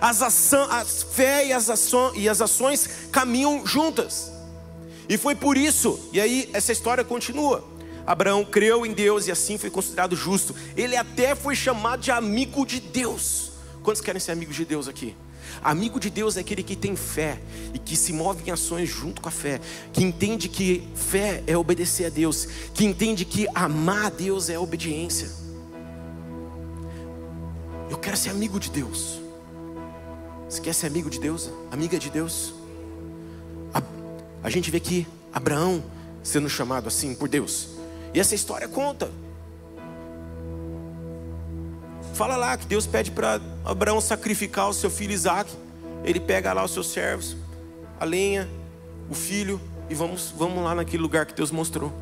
As, 0.00 0.22
ação, 0.22 0.70
as 0.70 1.02
fé 1.02 1.46
e 1.46 1.52
as, 1.52 1.70
aço, 1.70 2.12
e 2.14 2.28
as 2.28 2.40
ações 2.40 2.88
caminham 3.10 3.66
juntas. 3.66 4.30
E 5.08 5.16
foi 5.16 5.34
por 5.34 5.56
isso, 5.56 6.00
e 6.12 6.20
aí 6.20 6.50
essa 6.52 6.72
história 6.72 7.04
continua. 7.04 7.64
Abraão 8.06 8.44
creu 8.44 8.86
em 8.86 8.92
Deus 8.92 9.26
e 9.26 9.32
assim 9.32 9.58
foi 9.58 9.68
considerado 9.68 10.14
justo. 10.14 10.54
Ele 10.76 10.96
até 10.96 11.34
foi 11.34 11.56
chamado 11.56 12.00
de 12.00 12.10
amigo 12.10 12.64
de 12.64 12.80
Deus. 12.80 13.50
Quantos 13.82 14.00
querem 14.00 14.20
ser 14.20 14.32
amigos 14.32 14.54
de 14.54 14.64
Deus 14.64 14.86
aqui? 14.86 15.16
Amigo 15.62 15.98
de 15.98 16.10
Deus 16.10 16.36
é 16.36 16.40
aquele 16.40 16.62
que 16.62 16.76
tem 16.76 16.94
fé 16.94 17.40
e 17.74 17.78
que 17.78 17.96
se 17.96 18.12
move 18.12 18.42
em 18.46 18.52
ações 18.52 18.88
junto 18.88 19.20
com 19.20 19.28
a 19.28 19.32
fé, 19.32 19.60
que 19.92 20.04
entende 20.04 20.48
que 20.48 20.86
fé 20.94 21.42
é 21.46 21.56
obedecer 21.56 22.06
a 22.06 22.08
Deus, 22.08 22.46
que 22.74 22.84
entende 22.84 23.24
que 23.24 23.46
amar 23.54 24.06
a 24.06 24.10
Deus 24.10 24.48
é 24.48 24.58
obediência. 24.58 25.28
Eu 27.90 27.98
quero 27.98 28.16
ser 28.16 28.30
amigo 28.30 28.60
de 28.60 28.70
Deus. 28.70 29.25
Você 30.48 30.60
quer 30.60 30.74
ser 30.74 30.86
amigo 30.86 31.10
de 31.10 31.18
Deus? 31.18 31.50
Amiga 31.70 31.98
de 31.98 32.10
Deus? 32.10 32.54
A, 33.74 33.82
a 34.42 34.50
gente 34.50 34.70
vê 34.70 34.76
aqui 34.76 35.06
Abraão 35.32 35.82
sendo 36.22 36.48
chamado 36.48 36.88
assim 36.88 37.14
por 37.14 37.28
Deus. 37.28 37.68
E 38.14 38.20
essa 38.20 38.34
história 38.34 38.68
conta 38.68 39.10
Fala 42.16 42.34
lá 42.34 42.56
que 42.56 42.64
Deus 42.64 42.86
pede 42.86 43.10
para 43.10 43.38
Abraão 43.62 44.00
sacrificar 44.00 44.70
o 44.70 44.72
seu 44.72 44.88
filho 44.88 45.12
Isaac. 45.12 45.52
Ele 46.02 46.18
pega 46.18 46.50
lá 46.54 46.64
os 46.64 46.70
seus 46.70 46.86
servos, 46.86 47.36
a 48.00 48.06
lenha, 48.06 48.48
o 49.10 49.14
filho, 49.14 49.60
e 49.90 49.94
vamos, 49.94 50.32
vamos 50.34 50.64
lá 50.64 50.74
naquele 50.74 51.02
lugar 51.02 51.26
que 51.26 51.34
Deus 51.34 51.50
mostrou. 51.50 51.92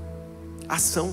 Ação. 0.69 1.13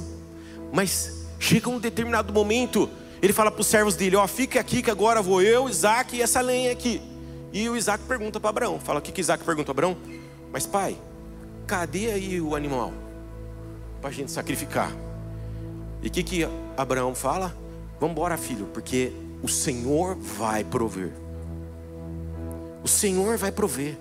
Mas 0.71 1.25
chega 1.39 1.67
um 1.67 1.79
determinado 1.79 2.31
momento, 2.31 2.87
ele 3.23 3.33
fala 3.33 3.49
para 3.49 3.61
os 3.61 3.65
servos 3.65 3.95
dele: 3.95 4.17
Ó, 4.17 4.27
fica 4.27 4.59
aqui 4.59 4.83
que 4.83 4.91
agora 4.91 5.19
vou 5.19 5.41
eu, 5.41 5.67
Isaac 5.67 6.15
e 6.15 6.21
essa 6.21 6.39
lenha 6.39 6.71
aqui. 6.71 7.01
E 7.53 7.67
o 7.67 7.75
Isaac 7.75 8.03
pergunta 8.05 8.39
para 8.39 8.49
Abraão: 8.49 8.79
Fala, 8.79 8.99
o 8.99 9.01
que, 9.01 9.11
que 9.11 9.21
Isaac 9.21 9.43
pergunta 9.43 9.73
para 9.73 9.87
Abraão? 9.87 9.97
Mas 10.51 10.65
pai, 10.65 10.97
cadê 11.67 12.11
aí 12.11 12.41
o 12.41 12.55
animal? 12.55 12.93
Para 13.99 14.09
a 14.09 14.13
gente 14.13 14.31
sacrificar. 14.31 14.91
E 16.01 16.07
o 16.07 16.11
que, 16.11 16.23
que 16.23 16.47
Abraão 16.75 17.13
fala? 17.13 17.55
Vamos 17.99 18.13
embora, 18.15 18.35
filho, 18.37 18.65
porque 18.73 19.13
o 19.43 19.47
Senhor 19.47 20.15
vai 20.15 20.63
prover. 20.63 21.11
O 22.83 22.87
Senhor 22.87 23.37
vai 23.37 23.51
prover. 23.51 23.97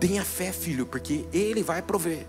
Tenha 0.00 0.24
fé, 0.24 0.52
filho, 0.52 0.86
porque 0.86 1.26
Ele 1.32 1.62
vai 1.62 1.82
prover. 1.82 2.26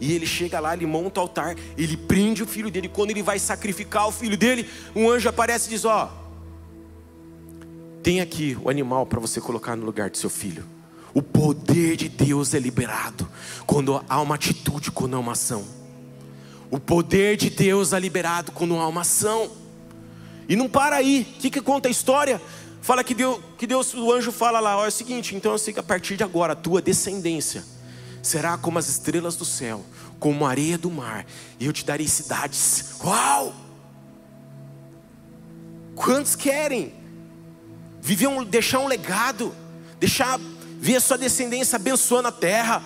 E 0.00 0.12
ele 0.12 0.26
chega 0.26 0.60
lá, 0.60 0.74
ele 0.74 0.86
monta 0.86 1.20
o 1.20 1.22
altar, 1.22 1.56
ele 1.78 1.96
prende 1.96 2.42
o 2.42 2.46
filho 2.46 2.70
dele. 2.70 2.88
Quando 2.88 3.10
ele 3.10 3.22
vai 3.22 3.38
sacrificar 3.38 4.06
o 4.06 4.12
filho 4.12 4.36
dele, 4.36 4.68
um 4.94 5.08
anjo 5.08 5.28
aparece 5.28 5.68
e 5.68 5.70
diz: 5.70 5.84
Ó, 5.84 6.10
tem 8.02 8.20
aqui 8.20 8.58
o 8.62 8.68
animal 8.68 9.06
para 9.06 9.20
você 9.20 9.40
colocar 9.40 9.76
no 9.76 9.84
lugar 9.84 10.10
do 10.10 10.18
seu 10.18 10.28
filho. 10.28 10.64
O 11.14 11.22
poder 11.22 11.96
de 11.96 12.08
Deus 12.08 12.54
é 12.54 12.58
liberado 12.58 13.28
quando 13.66 14.02
há 14.08 14.20
uma 14.20 14.34
atitude, 14.34 14.90
quando 14.90 15.14
há 15.14 15.18
uma 15.18 15.32
ação. 15.32 15.64
O 16.70 16.80
poder 16.80 17.36
de 17.36 17.50
Deus 17.50 17.92
é 17.92 18.00
liberado 18.00 18.50
quando 18.50 18.76
há 18.76 18.88
uma 18.88 19.02
ação. 19.02 19.50
E 20.48 20.56
não 20.56 20.68
para 20.68 20.96
aí. 20.96 21.26
O 21.36 21.40
que, 21.40 21.50
que 21.50 21.60
conta 21.60 21.88
a 21.88 21.90
história? 21.90 22.40
Fala 22.80 23.04
que 23.04 23.14
Deus, 23.14 23.38
que 23.56 23.66
Deus, 23.66 23.94
o 23.94 24.10
anjo 24.10 24.32
fala 24.32 24.58
lá, 24.58 24.78
ó, 24.78 24.84
é 24.84 24.88
o 24.88 24.92
seguinte, 24.92 25.36
então 25.36 25.52
eu 25.52 25.58
sei 25.58 25.72
que 25.72 25.78
a 25.78 25.84
partir 25.84 26.16
de 26.16 26.24
agora 26.24 26.54
a 26.54 26.56
tua 26.56 26.82
descendência 26.82 27.62
será 28.20 28.58
como 28.58 28.78
as 28.78 28.88
estrelas 28.88 29.36
do 29.36 29.44
céu, 29.44 29.84
como 30.18 30.44
a 30.44 30.50
areia 30.50 30.76
do 30.76 30.90
mar, 30.90 31.24
e 31.60 31.66
eu 31.66 31.72
te 31.72 31.84
darei 31.84 32.08
cidades. 32.08 32.96
Uau! 33.04 33.54
Quantos 35.94 36.34
querem 36.34 37.01
viver 38.02 38.26
um, 38.26 38.44
deixar 38.44 38.80
um 38.80 38.88
legado, 38.88 39.54
deixar 40.00 40.38
ver 40.78 40.96
a 40.96 41.00
sua 41.00 41.16
descendência 41.16 41.76
abençoando 41.76 42.26
a 42.26 42.32
terra, 42.32 42.82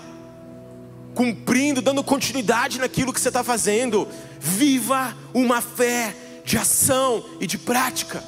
cumprindo, 1.15 1.81
dando 1.81 2.05
continuidade 2.05 2.79
naquilo 2.79 3.13
que 3.15 3.21
você 3.21 3.29
está 3.29 3.43
fazendo? 3.43 4.07
Viva 4.39 5.17
uma 5.33 5.63
fé 5.63 6.15
de 6.45 6.59
ação 6.59 7.25
e 7.41 7.47
de 7.47 7.57
prática. 7.57 8.23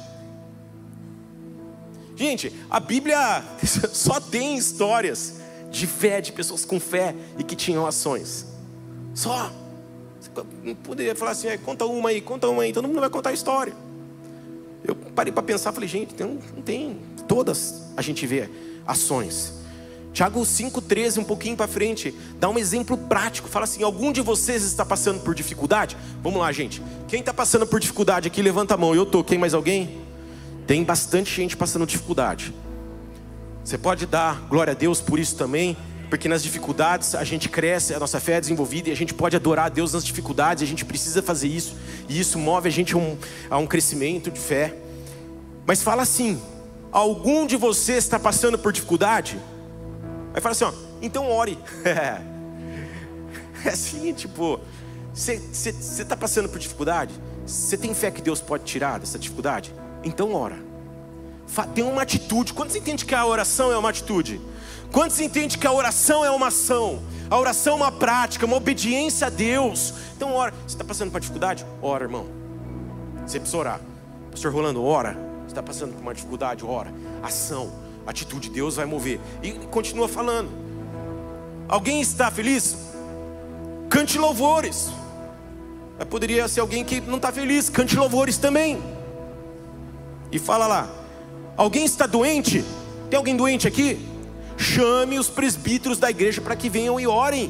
Gente, 2.15 2.51
a 2.69 2.79
Bíblia 2.79 3.43
só 3.93 4.19
tem 4.19 4.57
histórias 4.57 5.35
de 5.69 5.85
fé, 5.85 6.19
de 6.19 6.31
pessoas 6.31 6.65
com 6.65 6.79
fé 6.79 7.15
e 7.37 7.43
que 7.43 7.55
tinham 7.55 7.85
ações. 7.85 8.47
Só. 9.13 9.53
Você 10.19 10.75
poderia 10.83 11.15
falar 11.15 11.31
assim, 11.31 11.47
conta 11.59 11.85
uma 11.85 12.09
aí, 12.09 12.19
conta 12.19 12.49
uma 12.49 12.63
aí, 12.63 12.73
todo 12.73 12.87
mundo 12.87 12.99
vai 12.99 13.09
contar 13.09 13.29
a 13.29 13.33
história. 13.33 13.73
Eu 14.89 14.95
parei 14.95 15.31
para 15.31 15.43
pensar, 15.43 15.71
falei, 15.71 15.87
gente, 15.87 16.13
tem, 16.13 16.39
não 16.55 16.61
tem. 16.61 16.99
Todas 17.27 17.83
a 17.95 18.01
gente 18.01 18.25
vê 18.25 18.49
ações. 18.87 19.53
Tiago 20.11 20.41
5,13, 20.41 21.19
um 21.19 21.23
pouquinho 21.23 21.55
para 21.55 21.67
frente, 21.67 22.13
dá 22.39 22.49
um 22.49 22.57
exemplo 22.57 22.97
prático. 22.97 23.47
Fala 23.47 23.65
assim: 23.65 23.83
algum 23.83 24.11
de 24.11 24.21
vocês 24.21 24.63
está 24.63 24.83
passando 24.83 25.21
por 25.21 25.35
dificuldade? 25.35 25.95
Vamos 26.23 26.39
lá, 26.39 26.51
gente. 26.51 26.81
Quem 27.07 27.19
está 27.19 27.33
passando 27.33 27.67
por 27.67 27.79
dificuldade 27.79 28.27
aqui, 28.27 28.41
levanta 28.41 28.73
a 28.73 28.77
mão. 28.77 28.95
Eu 28.95 29.03
estou. 29.03 29.23
Quem 29.23 29.37
mais 29.37 29.53
alguém? 29.53 30.01
Tem 30.65 30.83
bastante 30.83 31.33
gente 31.33 31.55
passando 31.55 31.85
dificuldade. 31.85 32.53
Você 33.63 33.77
pode 33.77 34.07
dar 34.07 34.41
glória 34.49 34.71
a 34.71 34.75
Deus 34.75 34.99
por 34.99 35.19
isso 35.19 35.35
também, 35.35 35.77
porque 36.09 36.27
nas 36.27 36.41
dificuldades 36.41 37.13
a 37.13 37.23
gente 37.23 37.47
cresce, 37.47 37.93
a 37.93 37.99
nossa 37.99 38.19
fé 38.19 38.33
é 38.33 38.41
desenvolvida 38.41 38.89
e 38.89 38.91
a 38.91 38.95
gente 38.95 39.13
pode 39.13 39.35
adorar 39.35 39.67
a 39.67 39.69
Deus 39.69 39.93
nas 39.93 40.03
dificuldades, 40.03 40.63
a 40.63 40.65
gente 40.65 40.83
precisa 40.83 41.21
fazer 41.21 41.47
isso, 41.47 41.75
e 42.07 42.19
isso 42.19 42.39
move 42.39 42.67
a 42.67 42.71
gente 42.71 42.95
a 42.95 42.97
um, 42.97 43.17
a 43.49 43.57
um 43.57 43.67
crescimento 43.67 44.31
de 44.31 44.39
fé. 44.39 44.75
Mas 45.65 45.83
fala 45.83 46.01
assim: 46.01 46.41
algum 46.91 47.45
de 47.45 47.55
vocês 47.55 48.03
está 48.03 48.17
passando 48.17 48.57
por 48.57 48.73
dificuldade? 48.73 49.39
Aí 50.33 50.41
fala 50.41 50.53
assim: 50.53 50.63
ó, 50.63 50.73
então 51.01 51.29
ore. 51.29 51.57
é 53.63 53.69
assim, 53.69 54.11
tipo, 54.13 54.59
você 55.13 55.35
está 55.69 56.17
passando 56.17 56.49
por 56.49 56.57
dificuldade? 56.57 57.13
Você 57.45 57.77
tem 57.77 57.93
fé 57.93 58.09
que 58.09 58.21
Deus 58.21 58.41
pode 58.41 58.63
tirar 58.63 58.99
dessa 58.99 59.19
dificuldade? 59.19 59.73
Então 60.03 60.33
ora 60.33 60.69
tem 61.73 61.83
uma 61.83 62.01
atitude. 62.01 62.53
Quantos 62.53 62.75
entende 62.75 63.05
que 63.05 63.15
a 63.15 63.25
oração 63.25 63.71
é 63.71 63.77
uma 63.77 63.89
atitude? 63.89 64.39
Quantos 64.91 65.19
entende 65.19 65.57
que 65.57 65.67
a 65.67 65.71
oração 65.71 66.25
é 66.25 66.31
uma 66.31 66.47
ação? 66.47 67.01
A 67.29 67.37
oração 67.37 67.73
é 67.73 67.75
uma 67.75 67.91
prática, 67.91 68.45
uma 68.45 68.55
obediência 68.55 69.27
a 69.27 69.29
Deus. 69.29 69.93
Então, 70.15 70.33
ora. 70.33 70.53
Você 70.65 70.75
está 70.75 70.83
passando 70.83 71.11
por 71.11 71.19
dificuldade? 71.19 71.65
Ora, 71.81 72.05
irmão. 72.05 72.27
Você 73.25 73.39
precisa 73.39 73.57
orar. 73.57 73.81
Pastor 74.31 74.51
Rolando, 74.51 74.83
ora. 74.83 75.13
Você 75.41 75.47
está 75.47 75.61
passando 75.61 75.93
por 75.93 76.01
uma 76.01 76.13
dificuldade? 76.13 76.65
Ora. 76.65 76.93
Ação, 77.21 77.71
atitude, 78.05 78.49
Deus 78.49 78.75
vai 78.77 78.85
mover. 78.85 79.19
E 79.43 79.51
continua 79.51 80.07
falando. 80.07 80.49
Alguém 81.67 82.01
está 82.01 82.31
feliz? 82.31 82.75
Cante 83.89 84.17
louvores. 84.17 84.89
Poderia 86.09 86.47
ser 86.47 86.61
alguém 86.61 86.83
que 86.83 87.01
não 87.01 87.17
está 87.17 87.31
feliz, 87.31 87.69
cante 87.69 87.95
louvores 87.95 88.37
também. 88.37 88.81
E 90.31 90.39
fala 90.39 90.65
lá, 90.65 90.89
Alguém 91.59 91.83
está 91.83 92.07
doente? 92.07 92.63
Tem 93.09 93.17
alguém 93.17 93.35
doente 93.35 93.67
aqui? 93.67 93.99
Chame 94.59 95.17
os 95.17 95.29
presbíteros 95.29 95.97
da 95.97 96.09
igreja 96.09 96.41
para 96.41 96.53
que 96.53 96.69
venham 96.69 96.99
e 96.99 97.07
orem. 97.07 97.49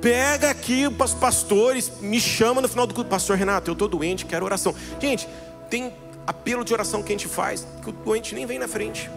Pega 0.00 0.50
aqui 0.50 0.84
os 0.86 1.14
pastores, 1.14 1.92
me 2.00 2.20
chama 2.20 2.60
no 2.60 2.68
final 2.68 2.88
do 2.88 2.92
culto, 2.92 3.08
pastor 3.08 3.36
Renato, 3.36 3.70
eu 3.70 3.72
estou 3.72 3.86
doente, 3.86 4.26
quero 4.26 4.44
oração. 4.44 4.74
Gente, 5.00 5.28
tem 5.70 5.92
apelo 6.26 6.64
de 6.64 6.72
oração 6.72 7.02
que 7.02 7.12
a 7.12 7.16
gente 7.16 7.28
faz, 7.28 7.66
que 7.82 7.88
o 7.88 7.92
doente 7.92 8.34
nem 8.34 8.46
vem 8.46 8.58
na 8.58 8.66
frente. 8.66 9.08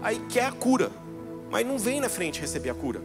Aí 0.00 0.20
quer 0.28 0.46
a 0.46 0.52
cura, 0.52 0.92
mas 1.50 1.66
não 1.66 1.76
vem 1.76 2.00
na 2.00 2.08
frente 2.08 2.40
receber 2.40 2.70
a 2.70 2.74
cura. 2.74 3.00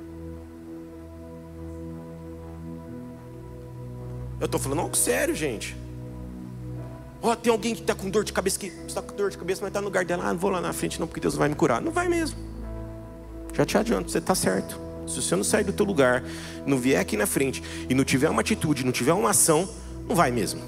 Eu 4.39 4.45
estou 4.45 4.59
falando 4.59 4.81
algo 4.81 4.95
sério, 4.95 5.35
gente. 5.35 5.75
Ó, 7.23 7.31
oh, 7.31 7.35
tem 7.37 7.49
alguém 7.49 7.73
que 7.73 7.79
está 7.79 7.95
com 7.95 8.09
dor 8.09 8.25
de 8.25 8.33
cabeça, 8.33 8.59
que 8.59 8.67
está 8.85 9.01
com 9.01 9.15
dor 9.15 9.29
de 9.29 9.37
cabeça, 9.37 9.61
mas 9.61 9.69
está 9.69 9.79
no 9.79 9.87
lugar 9.87 10.03
dela. 10.03 10.25
Ah, 10.25 10.33
não 10.33 10.37
vou 10.37 10.51
lá 10.51 10.59
na 10.59 10.73
frente 10.73 10.99
não, 10.99 11.07
porque 11.07 11.21
Deus 11.21 11.35
vai 11.35 11.47
me 11.47 11.55
curar. 11.55 11.81
Não 11.81 11.89
vai 11.89 12.09
mesmo. 12.09 12.37
Já 13.53 13.65
te 13.65 13.77
adianto, 13.77 14.11
você 14.11 14.17
está 14.17 14.35
certo. 14.35 14.77
Se 15.07 15.21
você 15.21 15.33
não 15.33 15.43
sair 15.43 15.63
do 15.63 15.71
teu 15.71 15.85
lugar, 15.85 16.21
não 16.65 16.77
vier 16.77 16.99
aqui 16.99 17.15
na 17.15 17.25
frente 17.25 17.63
e 17.89 17.93
não 17.93 18.03
tiver 18.03 18.29
uma 18.29 18.41
atitude, 18.41 18.83
não 18.83 18.91
tiver 18.91 19.13
uma 19.13 19.29
ação, 19.29 19.69
não 20.05 20.17
vai 20.17 20.31
mesmo. 20.31 20.61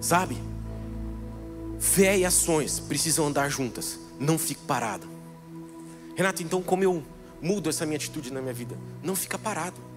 Sabe? 0.00 0.38
Fé 1.80 2.18
e 2.18 2.24
ações 2.24 2.78
precisam 2.78 3.26
andar 3.26 3.48
juntas. 3.48 3.98
Não 4.20 4.38
fique 4.38 4.60
parado. 4.62 5.08
Renato, 6.14 6.40
então 6.40 6.62
como 6.62 6.84
eu 6.84 7.02
mudo 7.42 7.68
essa 7.68 7.84
minha 7.84 7.96
atitude 7.96 8.32
na 8.32 8.40
minha 8.40 8.54
vida? 8.54 8.76
Não 9.02 9.16
fica 9.16 9.36
parado. 9.36 9.87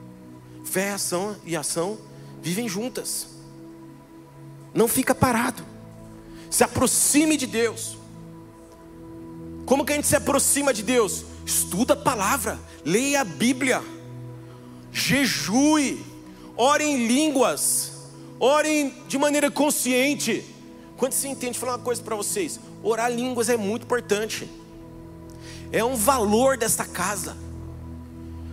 Fé, 0.64 0.92
ação 0.92 1.36
e 1.46 1.56
ação 1.56 1.98
vivem 2.42 2.68
juntas. 2.68 3.28
Não 4.74 4.88
fica 4.88 5.14
parado. 5.14 5.64
Se 6.50 6.64
aproxime 6.64 7.38
de 7.38 7.48
Deus. 7.48 7.98
Como 9.66 9.86
que 9.86 9.94
a 9.94 9.96
gente 9.96 10.08
se 10.08 10.16
aproxima 10.16 10.74
de 10.74 10.84
Deus? 10.84 11.24
Estuda 11.46 11.94
a 11.94 11.98
palavra, 11.98 12.60
leia 12.86 13.22
a 13.22 13.24
Bíblia, 13.24 13.82
jejue, 14.92 16.04
ore 16.56 16.84
em 16.84 17.08
línguas, 17.08 17.92
ore 18.40 18.94
de 19.08 19.18
maneira 19.18 19.50
consciente. 19.50 20.46
Quando 20.98 21.14
você 21.14 21.28
entende, 21.28 21.58
falar 21.58 21.74
uma 21.74 21.84
coisa 21.84 22.02
para 22.02 22.16
vocês: 22.16 22.60
orar 22.84 23.12
línguas 23.12 23.50
é 23.50 23.58
muito 23.58 23.84
importante, 23.84 24.50
é 25.72 25.84
um 25.84 25.96
valor 25.96 26.58
desta 26.58 26.86
casa. 26.86 27.36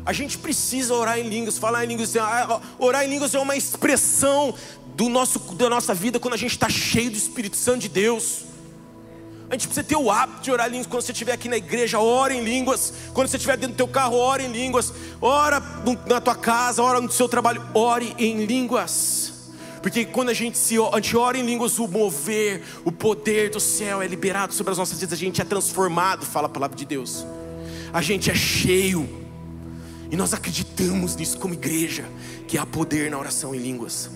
A 0.08 0.12
gente 0.14 0.38
precisa 0.38 0.94
orar 0.94 1.18
em 1.18 1.28
línguas, 1.28 1.58
falar 1.58 1.84
em 1.84 1.88
línguas. 1.88 2.16
Ah, 2.16 2.62
orar 2.78 3.04
em 3.04 3.10
línguas 3.10 3.34
é 3.34 3.38
uma 3.38 3.54
expressão 3.54 4.54
do 4.96 5.06
nosso, 5.06 5.38
da 5.54 5.68
nossa 5.68 5.92
vida 5.92 6.18
quando 6.18 6.32
a 6.32 6.38
gente 6.38 6.52
está 6.52 6.66
cheio 6.66 7.10
do 7.10 7.16
Espírito 7.18 7.58
Santo 7.58 7.80
de 7.80 7.90
Deus. 7.90 8.44
A 9.50 9.52
gente 9.52 9.66
precisa 9.66 9.84
ter 9.84 9.96
o 9.96 10.10
hábito 10.10 10.40
de 10.40 10.50
orar 10.50 10.68
em 10.68 10.70
línguas 10.70 10.86
quando 10.86 11.02
você 11.02 11.12
estiver 11.12 11.32
aqui 11.32 11.46
na 11.46 11.58
igreja, 11.58 11.98
ora 11.98 12.32
em 12.32 12.42
línguas. 12.42 12.90
Quando 13.12 13.28
você 13.28 13.36
estiver 13.36 13.58
dentro 13.58 13.74
do 13.74 13.76
teu 13.76 13.86
carro, 13.86 14.16
ore 14.16 14.44
em 14.44 14.50
línguas. 14.50 14.94
Ora 15.20 15.62
na 16.06 16.22
tua 16.22 16.34
casa, 16.34 16.82
ora 16.82 17.02
no 17.02 17.12
seu 17.12 17.28
trabalho, 17.28 17.62
ore 17.74 18.14
em 18.16 18.46
línguas. 18.46 19.34
Porque 19.82 20.06
quando 20.06 20.30
a 20.30 20.34
gente, 20.34 20.56
se, 20.56 20.76
a 20.78 20.96
gente 20.96 21.14
ora 21.18 21.36
em 21.36 21.44
línguas, 21.44 21.78
o 21.78 21.86
mover, 21.86 22.62
o 22.82 22.90
poder 22.90 23.50
do 23.50 23.60
céu 23.60 24.00
é 24.00 24.06
liberado 24.06 24.54
sobre 24.54 24.72
as 24.72 24.78
nossas 24.78 24.98
vidas. 24.98 25.18
A 25.18 25.20
gente 25.20 25.42
é 25.42 25.44
transformado, 25.44 26.24
fala 26.24 26.46
a 26.46 26.50
palavra 26.50 26.74
de 26.74 26.86
Deus. 26.86 27.26
A 27.92 28.00
gente 28.00 28.30
é 28.30 28.34
cheio 28.34 29.27
e 30.10 30.16
nós 30.16 30.32
acreditamos 30.32 31.14
nisso 31.16 31.38
como 31.38 31.54
igreja, 31.54 32.04
que 32.46 32.56
há 32.56 32.64
poder 32.64 33.10
na 33.10 33.18
oração 33.18 33.54
em 33.54 33.58
línguas. 33.58 34.10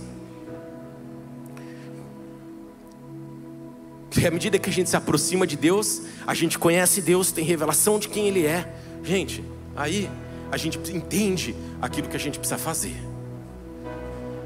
Que 4.11 4.27
à 4.27 4.31
medida 4.31 4.59
que 4.59 4.69
a 4.69 4.73
gente 4.73 4.89
se 4.89 4.97
aproxima 4.97 5.47
de 5.47 5.57
Deus, 5.57 6.03
a 6.27 6.35
gente 6.35 6.59
conhece 6.59 7.01
Deus, 7.01 7.33
tem 7.33 7.45
revelação 7.45 7.99
de 7.99 8.09
quem 8.09 8.29
Ele 8.29 8.47
é. 8.47 8.75
Gente, 9.03 9.45
aí 9.77 10.11
a 10.51 10.57
gente 10.57 10.79
entende 10.93 11.55
aquilo 11.81 12.09
que 12.09 12.17
a 12.17 12.21
gente 12.21 12.39
precisa 12.39 12.59
fazer. 12.59 12.97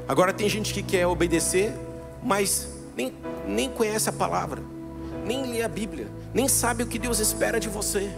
Agora 0.07 0.31
tem 0.31 0.47
gente 0.47 0.73
que 0.73 0.81
quer 0.81 1.05
obedecer, 1.05 1.73
mas 2.23 2.69
nem, 2.95 3.13
nem 3.45 3.69
conhece 3.69 4.09
a 4.09 4.13
palavra, 4.13 4.63
nem 5.25 5.51
lê 5.51 5.61
a 5.61 5.67
Bíblia, 5.67 6.07
nem 6.33 6.47
sabe 6.47 6.83
o 6.83 6.87
que 6.87 6.97
Deus 6.97 7.19
espera 7.19 7.59
de 7.59 7.67
você. 7.67 8.09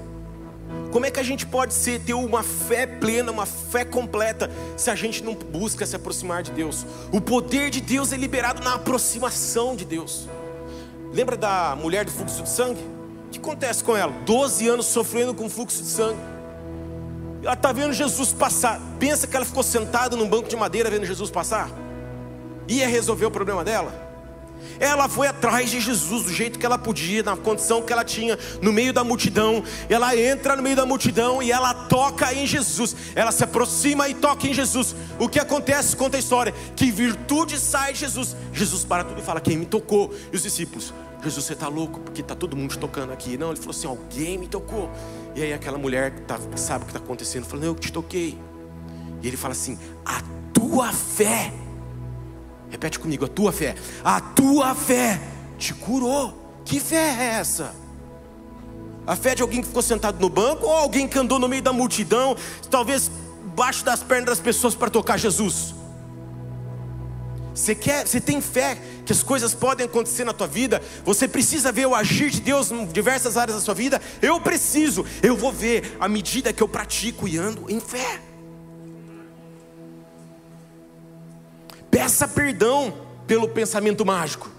Como 0.92 1.06
é 1.06 1.12
que 1.12 1.20
a 1.20 1.24
gente 1.24 1.46
pode 1.46 1.74
ser, 1.74 2.00
ter 2.02 2.14
uma 2.14 2.42
fé 2.42 2.88
plena, 2.88 3.32
uma 3.32 3.46
fé 3.46 3.86
completa, 3.86 4.50
se 4.76 4.90
a 4.90 4.96
gente 4.96 5.24
não 5.24 5.36
busca 5.36 5.86
se 5.86 5.96
aproximar 5.96 6.42
de 6.42 6.52
Deus? 6.52 6.86
O 7.12 7.22
poder 7.22 7.70
de 7.70 7.80
Deus 7.80 8.12
é 8.12 8.18
liberado 8.18 8.64
na 8.64 8.74
aproximação 8.74 9.76
de 9.76 9.86
Deus. 9.86 10.28
Lembra 11.14 11.38
da 11.38 11.76
mulher 11.80 12.06
do 12.06 12.12
fluxo 12.12 12.42
de 12.42 12.50
sangue? 12.50 12.82
O 13.28 13.30
que 13.30 13.38
acontece 13.38 13.84
com 13.84 13.96
ela? 13.96 14.12
12 14.26 14.68
anos 14.68 14.86
sofrendo 14.88 15.34
com 15.34 15.48
fluxo 15.50 15.84
de 15.84 15.90
sangue. 15.90 16.20
Ela 17.44 17.54
está 17.54 17.72
vendo 17.72 17.94
Jesus 17.94 18.34
passar. 18.34 18.82
Pensa 19.00 19.28
que 19.28 19.36
ela 19.36 19.46
ficou 19.46 19.64
sentada 19.64 20.16
num 20.16 20.28
banco 20.28 20.50
de 20.50 20.56
madeira 20.56 20.90
vendo 20.90 21.06
Jesus 21.06 21.30
passar? 21.30 21.70
Ia 22.68 22.88
resolver 22.88 23.26
o 23.26 23.32
problema 23.32 23.64
dela? 23.64 24.09
Ela 24.80 25.08
foi 25.10 25.28
atrás 25.28 25.70
de 25.70 25.80
Jesus 25.80 26.24
do 26.24 26.34
jeito 26.34 26.58
que 26.58 26.66
ela 26.66 26.78
podia, 26.78 27.24
na 27.24 27.36
condição 27.36 27.82
que 27.82 27.92
ela 27.92 28.04
tinha, 28.04 28.38
no 28.62 28.72
meio 28.72 28.94
da 28.94 29.04
multidão. 29.04 29.64
Ela 29.90 30.16
entra 30.16 30.56
no 30.56 30.64
meio 30.64 30.76
da 30.76 30.86
multidão 30.86 31.42
e 31.42 31.52
ela 31.52 31.74
toca 31.74 32.34
em 32.34 32.46
Jesus. 32.46 32.96
Ela 33.16 33.32
se 33.32 33.44
aproxima 33.44 34.08
e 34.08 34.14
toca 34.14 34.48
em 34.48 34.54
Jesus. 34.54 34.96
O 35.20 35.28
que 35.28 35.40
acontece? 35.40 35.96
Conta 35.96 36.18
a 36.18 36.20
história: 36.20 36.54
que 36.76 36.92
virtude 36.92 37.60
sai 37.60 37.94
de 37.94 38.00
Jesus. 38.00 38.36
Jesus 38.54 38.86
para 38.86 39.04
tudo 39.04 39.20
e 39.20 39.24
fala: 39.24 39.42
Quem 39.42 39.58
me 39.58 39.66
tocou? 39.66 40.14
E 40.32 40.36
os 40.36 40.44
discípulos: 40.44 40.94
Jesus, 41.24 41.46
você 41.46 41.54
está 41.54 41.68
louco? 41.68 42.00
Porque 42.00 42.22
está 42.22 42.36
todo 42.36 42.56
mundo 42.56 42.78
tocando 42.78 43.12
aqui. 43.12 43.38
Não, 43.38 43.52
ele 43.52 43.60
falou 43.60 43.72
assim: 43.72 43.88
Alguém 43.88 44.38
me 44.38 44.48
tocou. 44.48 44.90
E 45.36 45.44
aí 45.44 45.54
aquela 45.54 45.78
mulher 45.78 46.12
que, 46.12 46.22
tá, 46.22 46.40
sabe 46.56 46.84
o 46.84 46.88
que 46.88 46.92
está 46.92 47.04
acontecendo, 47.04 47.46
falou: 47.46 47.66
eu 47.66 47.76
te 47.76 47.92
toquei. 47.92 48.38
E 49.22 49.28
ele 49.28 49.38
fala 49.38 49.54
assim: 49.54 49.78
A 50.06 50.22
tua 50.54 50.92
fé 50.92 51.52
Repete 52.70 53.00
comigo, 53.00 53.26
a 53.26 53.28
tua 53.28 53.52
fé. 53.52 53.76
A 54.04 54.20
tua 54.22 54.76
fé 54.76 55.20
te 55.58 55.74
curou. 55.74 56.62
Que 56.64 56.80
fé 56.80 57.16
é 57.20 57.24
essa? 57.40 57.74
A 59.08 59.16
fé 59.16 59.34
de 59.34 59.42
alguém 59.42 59.62
que 59.62 59.68
ficou 59.68 59.82
sentado 59.82 60.20
no 60.20 60.30
banco 60.30 60.66
ou 60.66 60.74
alguém 60.74 61.08
que 61.08 61.18
andou 61.18 61.40
no 61.40 61.48
meio 61.48 61.64
da 61.64 61.74
multidão, 61.74 62.36
talvez 62.70 63.10
baixo 63.56 63.84
das 63.84 64.04
pernas 64.04 64.30
das 64.30 64.40
pessoas 64.40 64.76
para 64.76 64.90
tocar 64.90 65.18
Jesus? 65.18 65.74
Você 67.54 67.74
quer, 67.76 68.08
você 68.08 68.22
tem 68.22 68.40
fé 68.40 68.78
que 69.06 69.12
as 69.12 69.24
coisas 69.24 69.54
podem 69.54 69.86
acontecer 69.86 70.24
na 70.24 70.32
tua 70.32 70.48
vida? 70.48 70.82
Você 71.04 71.28
precisa 71.28 71.72
ver 71.72 71.88
o 71.88 71.96
agir 71.96 72.30
de 72.30 72.40
Deus 72.40 72.72
em 72.72 72.86
diversas 72.86 73.36
áreas 73.36 73.58
da 73.58 73.62
sua 73.62 73.74
vida? 73.74 74.02
Eu 74.22 74.40
preciso, 74.40 75.06
eu 75.22 75.36
vou 75.36 75.52
ver 75.52 75.98
à 76.00 76.08
medida 76.08 76.54
que 76.54 76.64
eu 76.64 76.70
pratico 76.70 77.28
e 77.28 77.38
ando 77.38 77.66
em 77.68 77.80
fé. 77.80 78.29
Peça 81.90 82.28
perdão 82.28 82.94
pelo 83.26 83.50
pensamento 83.50 84.06
mágico. 84.06 84.50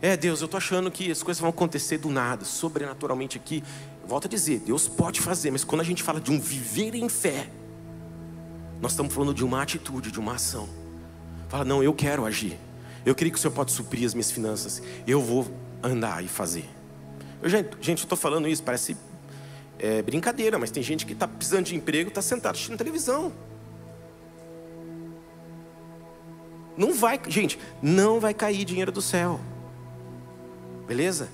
É, 0.00 0.16
Deus, 0.16 0.40
eu 0.40 0.44
estou 0.44 0.58
achando 0.58 0.90
que 0.90 1.10
as 1.10 1.22
coisas 1.22 1.40
vão 1.40 1.50
acontecer 1.50 1.98
do 1.98 2.08
nada, 2.08 2.44
sobrenaturalmente 2.44 3.36
aqui. 3.36 3.64
Volto 4.06 4.26
a 4.26 4.28
dizer, 4.28 4.60
Deus 4.60 4.86
pode 4.86 5.20
fazer, 5.20 5.50
mas 5.50 5.64
quando 5.64 5.80
a 5.80 5.84
gente 5.84 6.02
fala 6.02 6.20
de 6.20 6.30
um 6.30 6.40
viver 6.40 6.94
em 6.94 7.08
fé, 7.08 7.48
nós 8.80 8.92
estamos 8.92 9.12
falando 9.12 9.34
de 9.34 9.44
uma 9.44 9.60
atitude, 9.60 10.12
de 10.12 10.20
uma 10.20 10.34
ação. 10.34 10.68
Fala, 11.48 11.64
não, 11.64 11.82
eu 11.82 11.92
quero 11.92 12.24
agir. 12.24 12.58
Eu 13.04 13.14
creio 13.14 13.32
que 13.32 13.38
o 13.38 13.40
Senhor 13.40 13.52
pode 13.52 13.72
suprir 13.72 14.06
as 14.06 14.14
minhas 14.14 14.30
finanças. 14.30 14.82
Eu 15.06 15.20
vou 15.20 15.46
andar 15.82 16.24
e 16.24 16.28
fazer. 16.28 16.68
Eu, 17.42 17.48
gente, 17.48 17.88
eu 17.88 17.94
estou 17.94 18.18
falando 18.18 18.46
isso, 18.48 18.62
parece 18.62 18.96
é, 19.78 20.02
brincadeira, 20.02 20.58
mas 20.58 20.70
tem 20.70 20.82
gente 20.82 21.06
que 21.06 21.12
está 21.12 21.26
precisando 21.26 21.66
de 21.66 21.74
emprego, 21.74 22.08
está 22.08 22.22
sentado 22.22 22.54
assistindo 22.54 22.76
televisão. 22.76 23.32
Não 26.78 26.94
vai, 26.94 27.20
gente, 27.26 27.58
não 27.82 28.20
vai 28.20 28.32
cair 28.32 28.64
dinheiro 28.64 28.92
do 28.92 29.02
céu. 29.02 29.40
Beleza? 30.86 31.28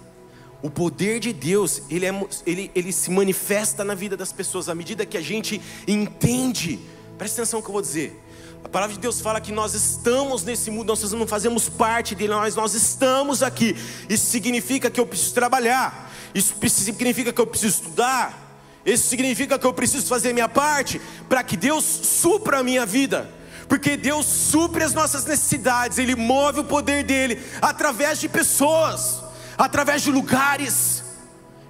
O 0.62 0.70
poder 0.70 1.20
de 1.20 1.34
Deus, 1.34 1.82
ele, 1.90 2.06
é, 2.06 2.26
ele, 2.46 2.70
ele 2.74 2.90
se 2.90 3.10
manifesta 3.10 3.84
na 3.84 3.94
vida 3.94 4.16
das 4.16 4.32
pessoas 4.32 4.70
à 4.70 4.74
medida 4.74 5.04
que 5.04 5.18
a 5.18 5.20
gente 5.20 5.60
entende. 5.86 6.80
Presta 7.18 7.42
atenção 7.42 7.60
no 7.60 7.62
que 7.62 7.68
eu 7.68 7.74
vou 7.74 7.82
dizer. 7.82 8.18
A 8.64 8.70
palavra 8.70 8.94
de 8.94 9.00
Deus 9.02 9.20
fala 9.20 9.38
que 9.38 9.52
nós 9.52 9.74
estamos 9.74 10.42
nesse 10.44 10.70
mundo, 10.70 10.88
nós 10.88 11.12
não 11.12 11.26
fazemos 11.26 11.68
parte 11.68 12.14
dele, 12.14 12.34
mas 12.34 12.56
nós 12.56 12.72
estamos 12.72 13.42
aqui. 13.42 13.76
Isso 14.08 14.24
significa 14.30 14.90
que 14.90 14.98
eu 14.98 15.06
preciso 15.06 15.34
trabalhar, 15.34 16.10
isso 16.34 16.54
significa 16.70 17.34
que 17.34 17.40
eu 17.42 17.46
preciso 17.46 17.82
estudar, 17.82 18.58
isso 18.86 19.06
significa 19.08 19.58
que 19.58 19.66
eu 19.66 19.74
preciso 19.74 20.06
fazer 20.06 20.32
minha 20.32 20.48
parte 20.48 20.98
para 21.28 21.44
que 21.44 21.54
Deus 21.54 21.84
supra 21.84 22.60
a 22.60 22.62
minha 22.62 22.86
vida 22.86 23.43
porque 23.74 23.96
Deus 23.96 24.24
supre 24.24 24.84
as 24.84 24.94
nossas 24.94 25.24
necessidades, 25.24 25.98
Ele 25.98 26.14
move 26.14 26.60
o 26.60 26.64
poder 26.64 27.02
dele 27.02 27.42
através 27.60 28.20
de 28.20 28.28
pessoas, 28.28 29.20
através 29.58 30.00
de 30.00 30.12
lugares. 30.12 31.02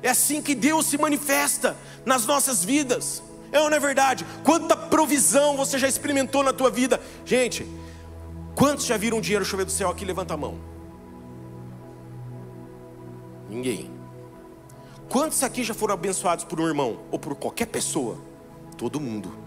É 0.02 0.10
assim 0.10 0.42
que 0.42 0.54
Deus 0.54 0.84
se 0.84 0.98
manifesta 0.98 1.74
nas 2.04 2.26
nossas 2.26 2.62
vidas. 2.62 3.22
É 3.50 3.58
ou 3.58 3.70
não 3.70 3.78
é 3.78 3.80
verdade? 3.80 4.26
Quanta 4.44 4.76
provisão 4.76 5.56
você 5.56 5.78
já 5.78 5.88
experimentou 5.88 6.42
na 6.42 6.52
tua 6.52 6.70
vida? 6.70 7.00
Gente, 7.24 7.66
quantos 8.54 8.84
já 8.84 8.98
viram 8.98 9.18
dinheiro 9.18 9.42
chover 9.42 9.64
do 9.64 9.72
céu 9.72 9.88
aqui? 9.88 10.04
Levanta 10.04 10.34
a 10.34 10.36
mão. 10.36 10.60
Ninguém. 13.48 13.90
Quantos 15.08 15.42
aqui 15.42 15.64
já 15.64 15.72
foram 15.72 15.94
abençoados 15.94 16.44
por 16.44 16.60
um 16.60 16.68
irmão 16.68 16.98
ou 17.10 17.18
por 17.18 17.34
qualquer 17.34 17.68
pessoa? 17.68 18.18
Todo 18.76 19.00
mundo. 19.00 19.43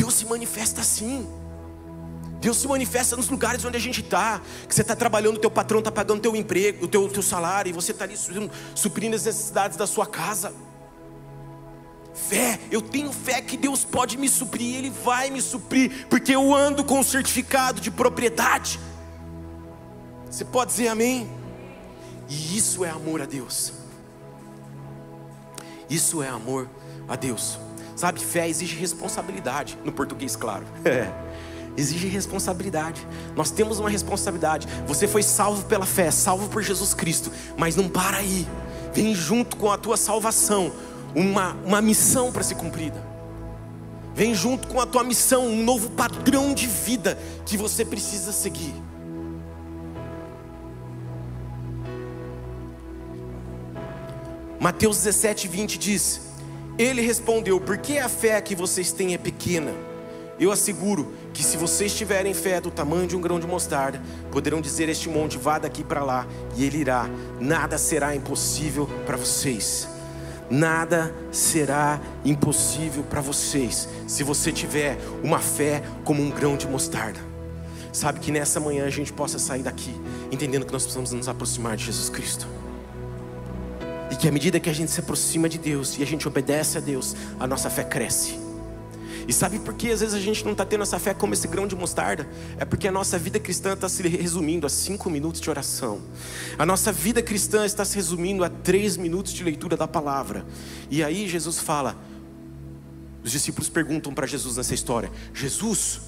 Deus 0.00 0.14
se 0.14 0.24
manifesta 0.24 0.80
assim. 0.80 1.28
Deus 2.40 2.56
se 2.56 2.66
manifesta 2.66 3.16
nos 3.16 3.28
lugares 3.28 3.62
onde 3.66 3.76
a 3.76 3.80
gente 3.80 4.00
está. 4.00 4.40
Que 4.66 4.74
você 4.74 4.80
está 4.80 4.96
trabalhando, 4.96 5.36
o 5.36 5.38
teu 5.38 5.50
patrão 5.50 5.80
está 5.80 5.92
pagando 5.92 6.22
teu 6.22 6.34
emprego, 6.34 6.86
o 6.86 6.88
teu, 6.88 7.06
teu 7.06 7.22
salário, 7.22 7.68
e 7.68 7.72
você 7.74 7.92
está 7.92 8.04
ali 8.04 8.16
suprindo 8.74 9.14
as 9.14 9.26
necessidades 9.26 9.76
da 9.76 9.86
sua 9.86 10.06
casa. 10.06 10.54
Fé, 12.14 12.58
eu 12.70 12.80
tenho 12.80 13.12
fé 13.12 13.42
que 13.42 13.58
Deus 13.58 13.84
pode 13.84 14.16
me 14.16 14.26
suprir, 14.26 14.74
Ele 14.74 14.88
vai 14.88 15.28
me 15.28 15.42
suprir, 15.42 16.06
porque 16.08 16.34
eu 16.34 16.54
ando 16.54 16.82
com 16.82 17.00
o 17.00 17.04
certificado 17.04 17.78
de 17.78 17.90
propriedade. 17.90 18.80
Você 20.30 20.46
pode 20.46 20.70
dizer 20.70 20.88
amém? 20.88 21.30
E 22.26 22.56
isso 22.56 22.86
é 22.86 22.88
amor 22.88 23.20
a 23.20 23.26
Deus. 23.26 23.74
Isso 25.90 26.22
é 26.22 26.28
amor 26.28 26.70
a 27.06 27.16
Deus. 27.16 27.58
Sabe, 28.00 28.18
fé 28.18 28.48
exige 28.48 28.76
responsabilidade, 28.76 29.76
no 29.84 29.92
português, 29.92 30.34
claro. 30.34 30.64
Exige 31.76 32.08
responsabilidade. 32.08 33.06
Nós 33.36 33.50
temos 33.50 33.78
uma 33.78 33.90
responsabilidade. 33.90 34.66
Você 34.86 35.06
foi 35.06 35.22
salvo 35.22 35.66
pela 35.66 35.84
fé, 35.84 36.10
salvo 36.10 36.48
por 36.48 36.62
Jesus 36.62 36.94
Cristo. 36.94 37.30
Mas 37.58 37.76
não 37.76 37.90
para 37.90 38.16
aí. 38.16 38.48
Vem 38.94 39.14
junto 39.14 39.54
com 39.58 39.70
a 39.70 39.76
tua 39.76 39.98
salvação 39.98 40.72
uma, 41.14 41.52
uma 41.62 41.82
missão 41.82 42.32
para 42.32 42.42
ser 42.42 42.54
cumprida. 42.54 43.06
Vem 44.14 44.34
junto 44.34 44.66
com 44.68 44.80
a 44.80 44.86
tua 44.86 45.04
missão 45.04 45.46
um 45.46 45.62
novo 45.62 45.90
padrão 45.90 46.54
de 46.54 46.66
vida 46.66 47.18
que 47.44 47.58
você 47.58 47.84
precisa 47.84 48.32
seguir. 48.32 48.74
Mateus 54.58 54.96
17, 54.96 55.46
20 55.48 55.78
diz: 55.78 56.29
ele 56.82 57.02
respondeu: 57.02 57.60
Porque 57.60 57.98
a 57.98 58.08
fé 58.08 58.40
que 58.40 58.54
vocês 58.54 58.92
têm 58.92 59.14
é 59.14 59.18
pequena? 59.18 59.72
Eu 60.38 60.50
asseguro 60.50 61.12
que 61.34 61.42
se 61.42 61.58
vocês 61.58 61.94
tiverem 61.94 62.32
fé 62.32 62.60
do 62.60 62.70
tamanho 62.70 63.06
de 63.06 63.14
um 63.14 63.20
grão 63.20 63.38
de 63.38 63.46
mostarda, 63.46 64.00
poderão 64.32 64.60
dizer 64.60 64.88
este 64.88 65.08
monte: 65.08 65.36
vá 65.36 65.58
daqui 65.58 65.84
para 65.84 66.02
lá, 66.02 66.26
e 66.56 66.64
ele 66.64 66.78
irá. 66.78 67.08
Nada 67.38 67.76
será 67.76 68.14
impossível 68.16 68.88
para 69.04 69.16
vocês. 69.16 69.88
Nada 70.48 71.14
será 71.30 72.00
impossível 72.24 73.04
para 73.04 73.20
vocês 73.20 73.88
se 74.08 74.24
você 74.24 74.50
tiver 74.50 74.98
uma 75.22 75.38
fé 75.38 75.82
como 76.04 76.20
um 76.22 76.30
grão 76.30 76.56
de 76.56 76.66
mostarda. 76.66 77.20
Sabe 77.92 78.18
que 78.18 78.32
nessa 78.32 78.58
manhã 78.58 78.84
a 78.84 78.90
gente 78.90 79.12
possa 79.12 79.38
sair 79.38 79.62
daqui 79.62 79.94
entendendo 80.30 80.64
que 80.64 80.72
nós 80.72 80.82
precisamos 80.82 81.12
nos 81.12 81.28
aproximar 81.28 81.76
de 81.76 81.84
Jesus 81.84 82.08
Cristo. 82.08 82.46
E 84.10 84.16
que 84.16 84.28
à 84.28 84.32
medida 84.32 84.58
que 84.58 84.68
a 84.68 84.72
gente 84.72 84.90
se 84.90 85.00
aproxima 85.00 85.48
de 85.48 85.58
Deus 85.58 85.98
e 85.98 86.02
a 86.02 86.06
gente 86.06 86.26
obedece 86.26 86.78
a 86.78 86.80
Deus, 86.80 87.14
a 87.38 87.46
nossa 87.46 87.70
fé 87.70 87.84
cresce. 87.84 88.50
E 89.28 89.32
sabe 89.32 89.60
por 89.60 89.74
que 89.74 89.92
às 89.92 90.00
vezes 90.00 90.14
a 90.14 90.18
gente 90.18 90.44
não 90.44 90.52
está 90.52 90.64
tendo 90.64 90.82
essa 90.82 90.98
fé 90.98 91.14
como 91.14 91.32
esse 91.32 91.46
grão 91.46 91.66
de 91.66 91.76
mostarda? 91.76 92.28
É 92.58 92.64
porque 92.64 92.88
a 92.88 92.92
nossa 92.92 93.16
vida 93.16 93.38
cristã 93.38 93.74
está 93.74 93.88
se 93.88 94.02
resumindo 94.08 94.66
a 94.66 94.68
cinco 94.68 95.08
minutos 95.08 95.40
de 95.40 95.48
oração. 95.48 96.00
A 96.58 96.66
nossa 96.66 96.90
vida 96.90 97.22
cristã 97.22 97.64
está 97.64 97.84
se 97.84 97.94
resumindo 97.94 98.42
a 98.42 98.48
três 98.48 98.96
minutos 98.96 99.32
de 99.32 99.44
leitura 99.44 99.76
da 99.76 99.86
palavra. 99.86 100.44
E 100.90 101.04
aí 101.04 101.28
Jesus 101.28 101.60
fala, 101.60 101.96
os 103.22 103.30
discípulos 103.30 103.68
perguntam 103.68 104.12
para 104.12 104.26
Jesus 104.26 104.56
nessa 104.56 104.74
história: 104.74 105.12
Jesus, 105.32 106.00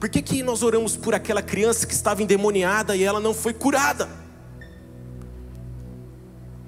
por 0.00 0.08
que, 0.08 0.22
que 0.22 0.42
nós 0.42 0.62
oramos 0.62 0.96
por 0.96 1.14
aquela 1.14 1.42
criança 1.42 1.86
que 1.86 1.92
estava 1.92 2.22
endemoniada 2.22 2.96
e 2.96 3.02
ela 3.02 3.20
não 3.20 3.34
foi 3.34 3.52
curada? 3.52 4.08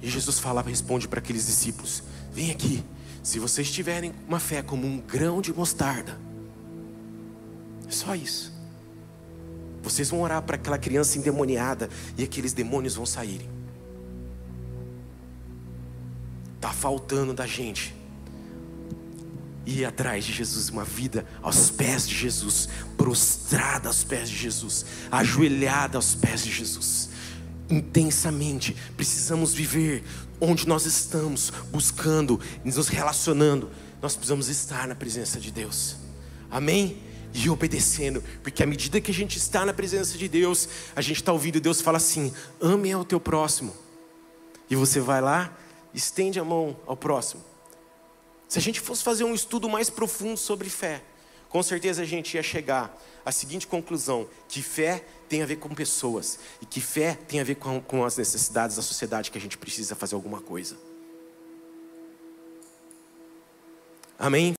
E 0.04 0.10
Jesus 0.10 0.38
falava, 0.38 0.68
responde 0.68 1.08
para 1.08 1.18
aqueles 1.18 1.46
discípulos: 1.46 2.02
Vem 2.30 2.50
aqui, 2.50 2.84
se 3.22 3.38
vocês 3.38 3.70
tiverem 3.70 4.12
uma 4.28 4.38
fé 4.38 4.60
como 4.60 4.86
um 4.86 5.00
grão 5.00 5.40
de 5.40 5.50
mostarda, 5.50 6.20
é 7.88 7.90
só 7.90 8.14
isso. 8.14 8.52
Vocês 9.82 10.10
vão 10.10 10.20
orar 10.20 10.42
para 10.42 10.56
aquela 10.56 10.76
criança 10.76 11.16
endemoniada 11.16 11.88
e 12.18 12.22
aqueles 12.22 12.52
demônios 12.52 12.94
vão 12.94 13.06
saírem. 13.06 13.48
Está 16.56 16.70
faltando 16.70 17.32
da 17.32 17.46
gente 17.46 17.94
ir 19.64 19.86
atrás 19.86 20.22
de 20.26 20.34
Jesus, 20.34 20.68
uma 20.68 20.84
vida 20.84 21.26
aos 21.40 21.70
pés 21.70 22.06
de 22.06 22.14
Jesus, 22.14 22.68
prostrada 22.98 23.88
aos 23.88 24.04
pés 24.04 24.28
de 24.28 24.36
Jesus, 24.36 24.84
ajoelhada 25.10 25.96
aos 25.96 26.14
pés 26.14 26.44
de 26.44 26.52
Jesus 26.52 27.13
intensamente, 27.74 28.76
precisamos 28.96 29.52
viver 29.52 30.04
onde 30.40 30.66
nós 30.66 30.86
estamos, 30.86 31.50
buscando, 31.70 32.40
nos 32.64 32.88
relacionando. 32.88 33.70
Nós 34.00 34.14
precisamos 34.14 34.48
estar 34.48 34.86
na 34.86 34.94
presença 34.94 35.40
de 35.40 35.50
Deus. 35.50 35.96
Amém? 36.50 36.98
E 37.32 37.50
obedecendo, 37.50 38.22
porque 38.42 38.62
à 38.62 38.66
medida 38.66 39.00
que 39.00 39.10
a 39.10 39.14
gente 39.14 39.38
está 39.38 39.66
na 39.66 39.72
presença 39.72 40.16
de 40.16 40.28
Deus, 40.28 40.68
a 40.94 41.00
gente 41.00 41.16
está 41.16 41.32
ouvindo 41.32 41.60
Deus 41.60 41.80
falar 41.80 41.96
assim: 41.96 42.32
ame 42.60 42.92
ao 42.92 43.04
teu 43.04 43.18
próximo. 43.18 43.74
E 44.70 44.76
você 44.76 45.00
vai 45.00 45.20
lá, 45.20 45.52
estende 45.92 46.38
a 46.38 46.44
mão 46.44 46.76
ao 46.86 46.96
próximo. 46.96 47.42
Se 48.48 48.58
a 48.58 48.62
gente 48.62 48.80
fosse 48.80 49.02
fazer 49.02 49.24
um 49.24 49.34
estudo 49.34 49.68
mais 49.68 49.90
profundo 49.90 50.36
sobre 50.36 50.70
fé, 50.70 51.02
com 51.54 51.62
certeza 51.62 52.02
a 52.02 52.04
gente 52.04 52.34
ia 52.34 52.42
chegar 52.42 53.00
à 53.24 53.30
seguinte 53.30 53.64
conclusão: 53.64 54.28
que 54.48 54.60
fé 54.60 55.04
tem 55.28 55.40
a 55.40 55.46
ver 55.46 55.54
com 55.54 55.72
pessoas, 55.72 56.36
e 56.60 56.66
que 56.66 56.80
fé 56.80 57.16
tem 57.28 57.38
a 57.38 57.44
ver 57.44 57.54
com, 57.54 57.80
com 57.80 58.04
as 58.04 58.16
necessidades 58.16 58.74
da 58.74 58.82
sociedade 58.82 59.30
que 59.30 59.38
a 59.38 59.40
gente 59.40 59.56
precisa 59.56 59.94
fazer 59.94 60.16
alguma 60.16 60.40
coisa. 60.40 60.76
Amém? 64.18 64.52